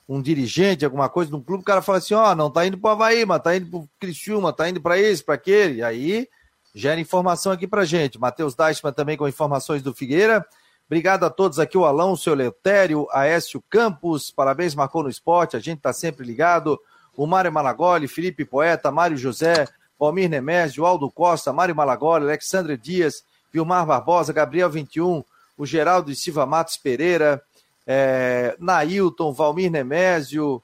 [0.10, 2.78] um dirigente, alguma coisa, um clube, o cara fala assim: ó, oh, não tá indo
[2.78, 5.76] para o Havaí, mas tá indo para o Criciúma, tá indo para esse, para aquele.
[5.76, 6.28] E aí
[6.74, 8.20] gera informação aqui para gente.
[8.20, 10.44] Matheus Deichmann também com informações do Figueira.
[10.88, 15.58] Obrigado a todos aqui, o Alão, o seu Leutério, Aécio Campos, parabéns, marcou no esporte,
[15.58, 16.80] a gente está sempre ligado.
[17.14, 19.68] O Mário Malagoli, Felipe Poeta, Mário José,
[20.00, 25.26] Valmir Nemésio, Aldo Costa, Mário Malagoli, Alexandre Dias, Vilmar Barbosa, Gabriel 21,
[25.58, 27.42] o Geraldo Silva Matos Pereira,
[27.86, 30.64] é, Nailton, Valmir Nemésio,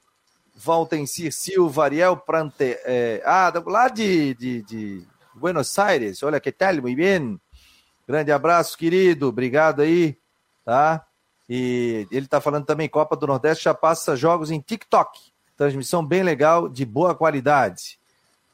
[0.55, 5.03] Valtencir Silva, Ariel Prante, é, ah, lá de, de, de
[5.35, 7.41] Buenos Aires, olha que tal, muito bem.
[8.07, 9.27] Grande abraço, querido.
[9.27, 10.17] Obrigado aí,
[10.65, 11.05] tá?
[11.49, 15.19] E ele tá falando também, Copa do Nordeste já passa jogos em TikTok.
[15.55, 17.99] Transmissão bem legal, de boa qualidade.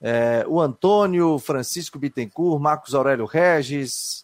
[0.02, 4.24] É, o Antônio, Francisco Bittencourt, Marcos Aurélio Regis,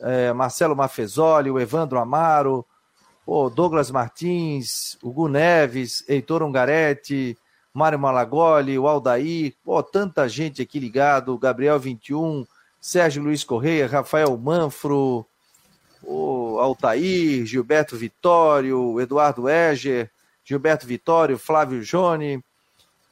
[0.00, 2.66] é, Marcelo Mafezoli, o Evandro Amaro,
[3.26, 7.38] o Douglas Martins, o Gu Neves, Heitor Ungaretti,
[7.72, 12.44] Mário Malagoli, o Aldair, pô, tanta gente aqui ligado, Gabriel 21,
[12.82, 15.24] Sérgio Luiz Correia, Rafael Manfro,
[16.02, 20.10] o Altair, Gilberto Vitório, Eduardo Eger,
[20.44, 22.44] Gilberto Vitório, Flávio Jone,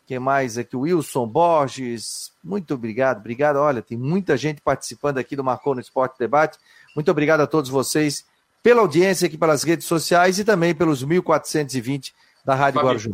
[0.08, 0.76] quem mais aqui?
[0.76, 3.58] Wilson Borges, muito obrigado, obrigado.
[3.58, 6.58] Olha, tem muita gente participando aqui do Marcou no Esporte Debate.
[6.96, 8.24] Muito obrigado a todos vocês
[8.60, 12.12] pela audiência aqui pelas redes sociais e também pelos 1420
[12.44, 13.12] da Rádio Guarujá.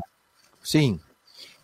[0.64, 0.98] Sim.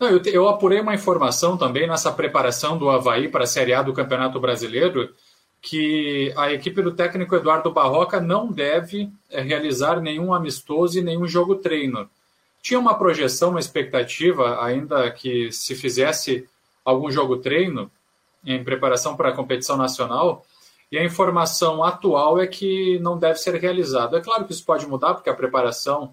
[0.03, 3.83] Não, eu, eu, apurei uma informação também nessa preparação do Havaí para a Série A
[3.83, 5.15] do Campeonato Brasileiro,
[5.61, 11.29] que a equipe do técnico Eduardo Barroca não deve é, realizar nenhum amistoso e nenhum
[11.29, 12.11] jogo treino.
[12.61, 16.49] Tinha uma projeção, uma expectativa, ainda que se fizesse
[16.85, 17.89] algum jogo treino
[18.45, 20.45] em preparação para a competição nacional,
[20.91, 24.17] e a informação atual é que não deve ser realizado.
[24.17, 26.13] É claro que isso pode mudar, porque a preparação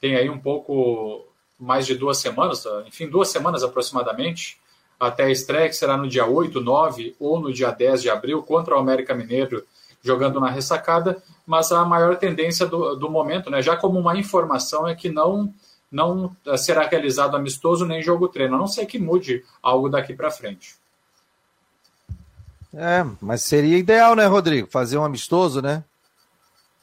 [0.00, 1.27] tem aí um pouco
[1.58, 4.58] mais de duas semanas, enfim, duas semanas aproximadamente,
[4.98, 8.42] até a estreia, que será no dia 8, 9 ou no dia 10 de abril,
[8.42, 9.64] contra o América Mineiro,
[10.02, 14.86] jogando na ressacada, mas a maior tendência do, do momento, né, já como uma informação,
[14.86, 15.52] é que não,
[15.90, 20.30] não será realizado amistoso nem jogo treino, a não ser que mude algo daqui para
[20.30, 20.76] frente.
[22.72, 24.68] É, mas seria ideal, né, Rodrigo?
[24.70, 25.82] Fazer um amistoso, né?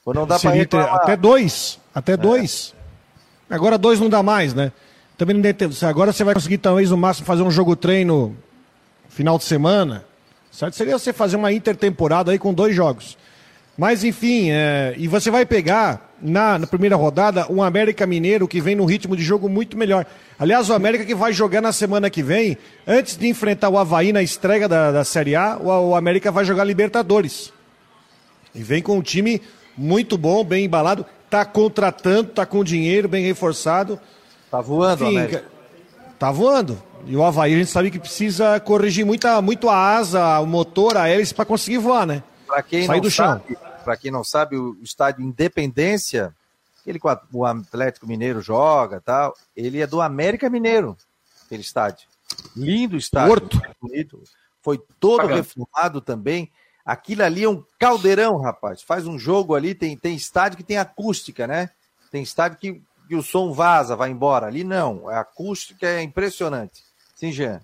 [0.03, 0.51] Ou não dá para
[0.95, 2.17] até dois, até é.
[2.17, 2.74] dois.
[3.49, 4.71] Agora dois não dá mais, né?
[5.17, 8.35] Também não deve ter, agora você vai conseguir talvez no máximo fazer um jogo treino
[9.07, 10.03] final de semana.
[10.51, 10.75] Certo?
[10.75, 13.17] Seria você fazer uma intertemporada aí com dois jogos.
[13.77, 14.93] Mas enfim, é...
[14.97, 19.17] e você vai pegar na, na, primeira rodada um América Mineiro que vem num ritmo
[19.17, 20.05] de jogo muito melhor.
[20.39, 24.13] Aliás, o América que vai jogar na semana que vem, antes de enfrentar o Havaí
[24.13, 27.51] na estreia da, da Série A, o, o América vai jogar Libertadores.
[28.53, 29.41] E vem com um time
[29.77, 31.05] muito bom, bem embalado
[31.35, 33.99] tá contratando, tá com dinheiro bem reforçado.
[34.49, 35.37] Tá voando, Enfim,
[36.17, 36.81] Tá voando.
[37.05, 40.95] E o Havaí a gente sabe que precisa corrigir muita, muito a asa, o motor,
[40.95, 42.23] a hélice para conseguir voar, né?
[42.47, 43.57] Para quem Sair não do sabe, chão.
[43.83, 46.33] Para quem não sabe, o estádio Independência,
[46.87, 50.97] ele que o Atlético Mineiro joga, tal, ele é do América Mineiro,
[51.45, 52.07] aquele estádio.
[52.55, 53.27] Lindo estádio.
[53.27, 53.61] Porto.
[53.81, 54.23] Bonito.
[54.61, 55.35] Foi todo Pagando.
[55.35, 56.49] reformado também.
[56.85, 58.83] Aquilo ali é um caldeirão, rapaz.
[58.83, 61.71] Faz um jogo ali, tem, tem estádio que tem acústica, né?
[62.11, 64.45] Tem estádio que, que o som vaza, vai embora.
[64.45, 66.83] Ali não, a acústica é impressionante.
[67.15, 67.61] Sim, Jean.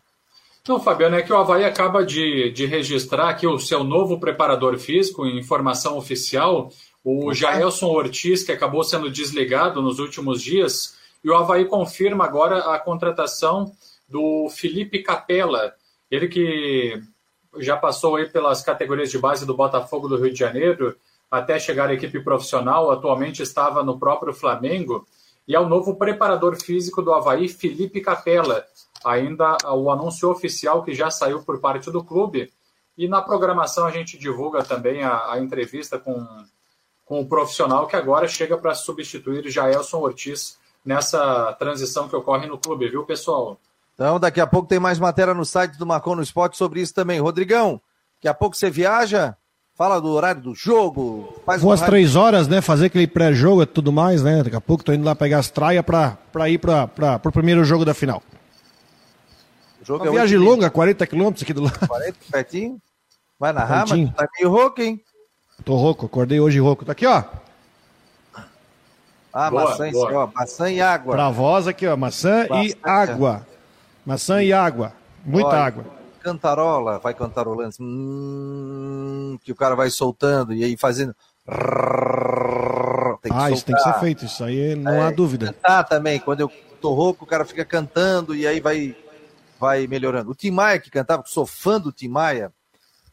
[0.68, 4.78] Não, Fabiano, é que o Havaí acaba de, de registrar aqui o seu novo preparador
[4.78, 6.72] físico, em informação oficial,
[7.04, 12.74] o Jaelson Ortiz, que acabou sendo desligado nos últimos dias, e o Havaí confirma agora
[12.76, 13.72] a contratação
[14.08, 15.74] do Felipe Capella,
[16.12, 17.02] ele que
[17.58, 20.96] já passou aí pelas categorias de base do Botafogo do Rio de Janeiro,
[21.30, 25.08] até chegar à equipe profissional, atualmente estava no próprio Flamengo,
[25.48, 28.66] e é o novo preparador físico do Havaí, Felipe Capella.
[29.04, 32.52] Ainda o anúncio oficial que já saiu por parte do clube.
[32.98, 36.26] E na programação a gente divulga também a, a entrevista com,
[37.04, 42.58] com o profissional que agora chega para substituir Jaelson Ortiz nessa transição que ocorre no
[42.58, 43.60] clube, viu, pessoal?
[44.02, 46.92] Então, daqui a pouco tem mais matéria no site do Marcon no Esporte sobre isso
[46.92, 47.20] também.
[47.20, 47.80] Rodrigão,
[48.16, 49.38] daqui a pouco você viaja,
[49.76, 51.32] fala do horário do jogo.
[51.46, 52.62] Faz Vou às três horas, né?
[52.62, 54.42] Fazer aquele pré-jogo e tudo mais, né?
[54.42, 57.32] Daqui a pouco tô indo lá pegar as traias pra, pra ir pra, pra, pro
[57.32, 58.24] primeiro jogo da final.
[59.80, 61.88] O jogo Uma é viagem longa, 40 quilômetros aqui do lado.
[61.88, 62.82] 40, pertinho.
[63.40, 65.00] Vai narrar, mas tá meio rouco, hein?
[65.64, 66.84] Tô rouco, acordei hoje rouco.
[66.84, 67.24] Tá aqui, ó.
[69.32, 70.24] Ah, boa, maçã, boa.
[70.24, 71.14] ó, maçã e água.
[71.14, 72.72] Pra voz aqui, ó, maçã Bastante.
[72.72, 73.51] e água.
[74.06, 74.94] Maçã e água.
[75.26, 75.86] Muita Olha, água.
[76.22, 77.70] Cantarola, vai cantarolando.
[77.70, 81.16] Assim, hum, que o cara vai soltando e aí fazendo.
[83.22, 85.48] Tem ah, isso tem que ser feito, isso aí não é, há dúvida.
[85.48, 88.96] Cantar também, quando eu tô rouco, o cara fica cantando e aí vai,
[89.60, 90.32] vai melhorando.
[90.32, 92.52] O Tim Maia que cantava, sou fã do Tim Maia,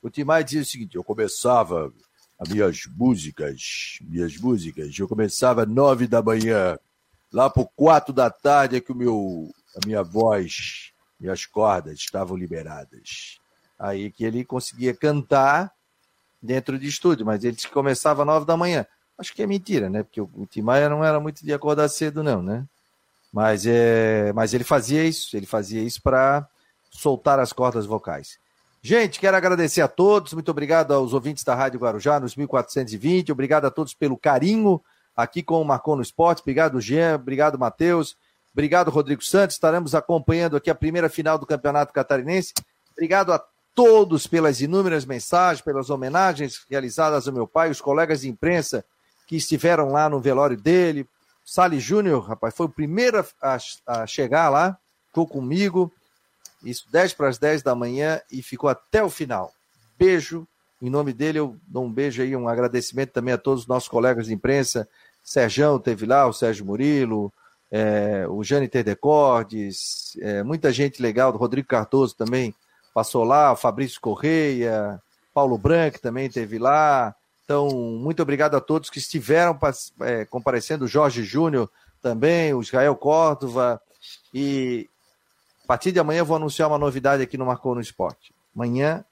[0.03, 1.93] o Tim Maia dizia o seguinte: eu começava
[2.39, 6.79] as minhas músicas, minhas músicas, eu começava às nove da manhã,
[7.33, 9.51] lá por quatro da tarde é que o meu,
[9.83, 13.39] a minha voz, minhas cordas estavam liberadas.
[13.79, 15.73] Aí que ele conseguia cantar
[16.43, 18.87] dentro de estúdio, mas ele começava às nove da manhã.
[19.17, 20.03] Acho que é mentira, né?
[20.03, 22.65] Porque o Tim Maia não era muito de acordar cedo, não, né?
[23.33, 26.49] Mas, é, mas ele fazia isso, ele fazia isso para
[26.91, 28.39] soltar as cordas vocais.
[28.81, 33.67] Gente, quero agradecer a todos, muito obrigado aos ouvintes da Rádio Guarujá nos 1420, obrigado
[33.67, 34.81] a todos pelo carinho
[35.17, 38.17] aqui com o Marcon no Esporte, obrigado Jean, obrigado Matheus,
[38.59, 42.53] obrigado Rodrigo Santos, estaremos acompanhando aqui a primeira final do Campeonato Catarinense,
[42.91, 43.41] obrigado a
[43.73, 48.85] todos pelas inúmeras mensagens, pelas homenagens realizadas ao meu pai, os colegas de imprensa
[49.29, 51.07] que estiveram lá no velório dele,
[51.45, 55.93] Sali Júnior, rapaz, foi o primeiro a, a chegar lá, ficou comigo,
[56.65, 59.53] isso 10 para as 10 da manhã e ficou até o final.
[59.97, 60.47] Beijo.
[60.83, 63.89] Em nome dele, eu dou um beijo aí, um agradecimento também a todos os nossos
[63.89, 64.89] colegas de imprensa.
[65.25, 67.33] Sérgio teve lá, o Sérgio Murilo,
[67.71, 72.55] é, o Jane Terdecordes, é, muita gente legal, Rodrigo Cardoso também
[72.95, 75.01] passou lá, o Fabrício Correia,
[75.35, 77.15] Paulo Branco também teve lá.
[77.45, 79.59] Então, muito obrigado a todos que estiveram
[80.01, 81.71] é, comparecendo, o Jorge Júnior
[82.03, 83.81] também, o Israel Córdova,
[84.33, 84.89] e
[85.65, 88.35] a partir de amanhã eu vou anunciar uma novidade aqui no Marcou no Esporte.
[88.55, 89.05] Amanhã,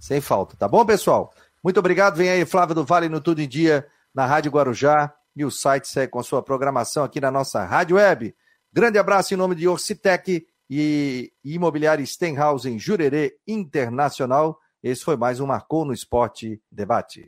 [0.00, 1.32] sem falta, tá bom, pessoal?
[1.62, 2.16] Muito obrigado.
[2.16, 5.14] Vem aí Flávio do Vale no Tudo em Dia, na Rádio Guarujá.
[5.34, 8.34] E o site segue com a sua programação aqui na nossa Rádio Web.
[8.72, 14.58] Grande abraço em nome de Orcitec e Imobiliária Stenhouse em Jurerê Internacional.
[14.82, 17.20] Esse foi mais um Marcou no Esporte Debate.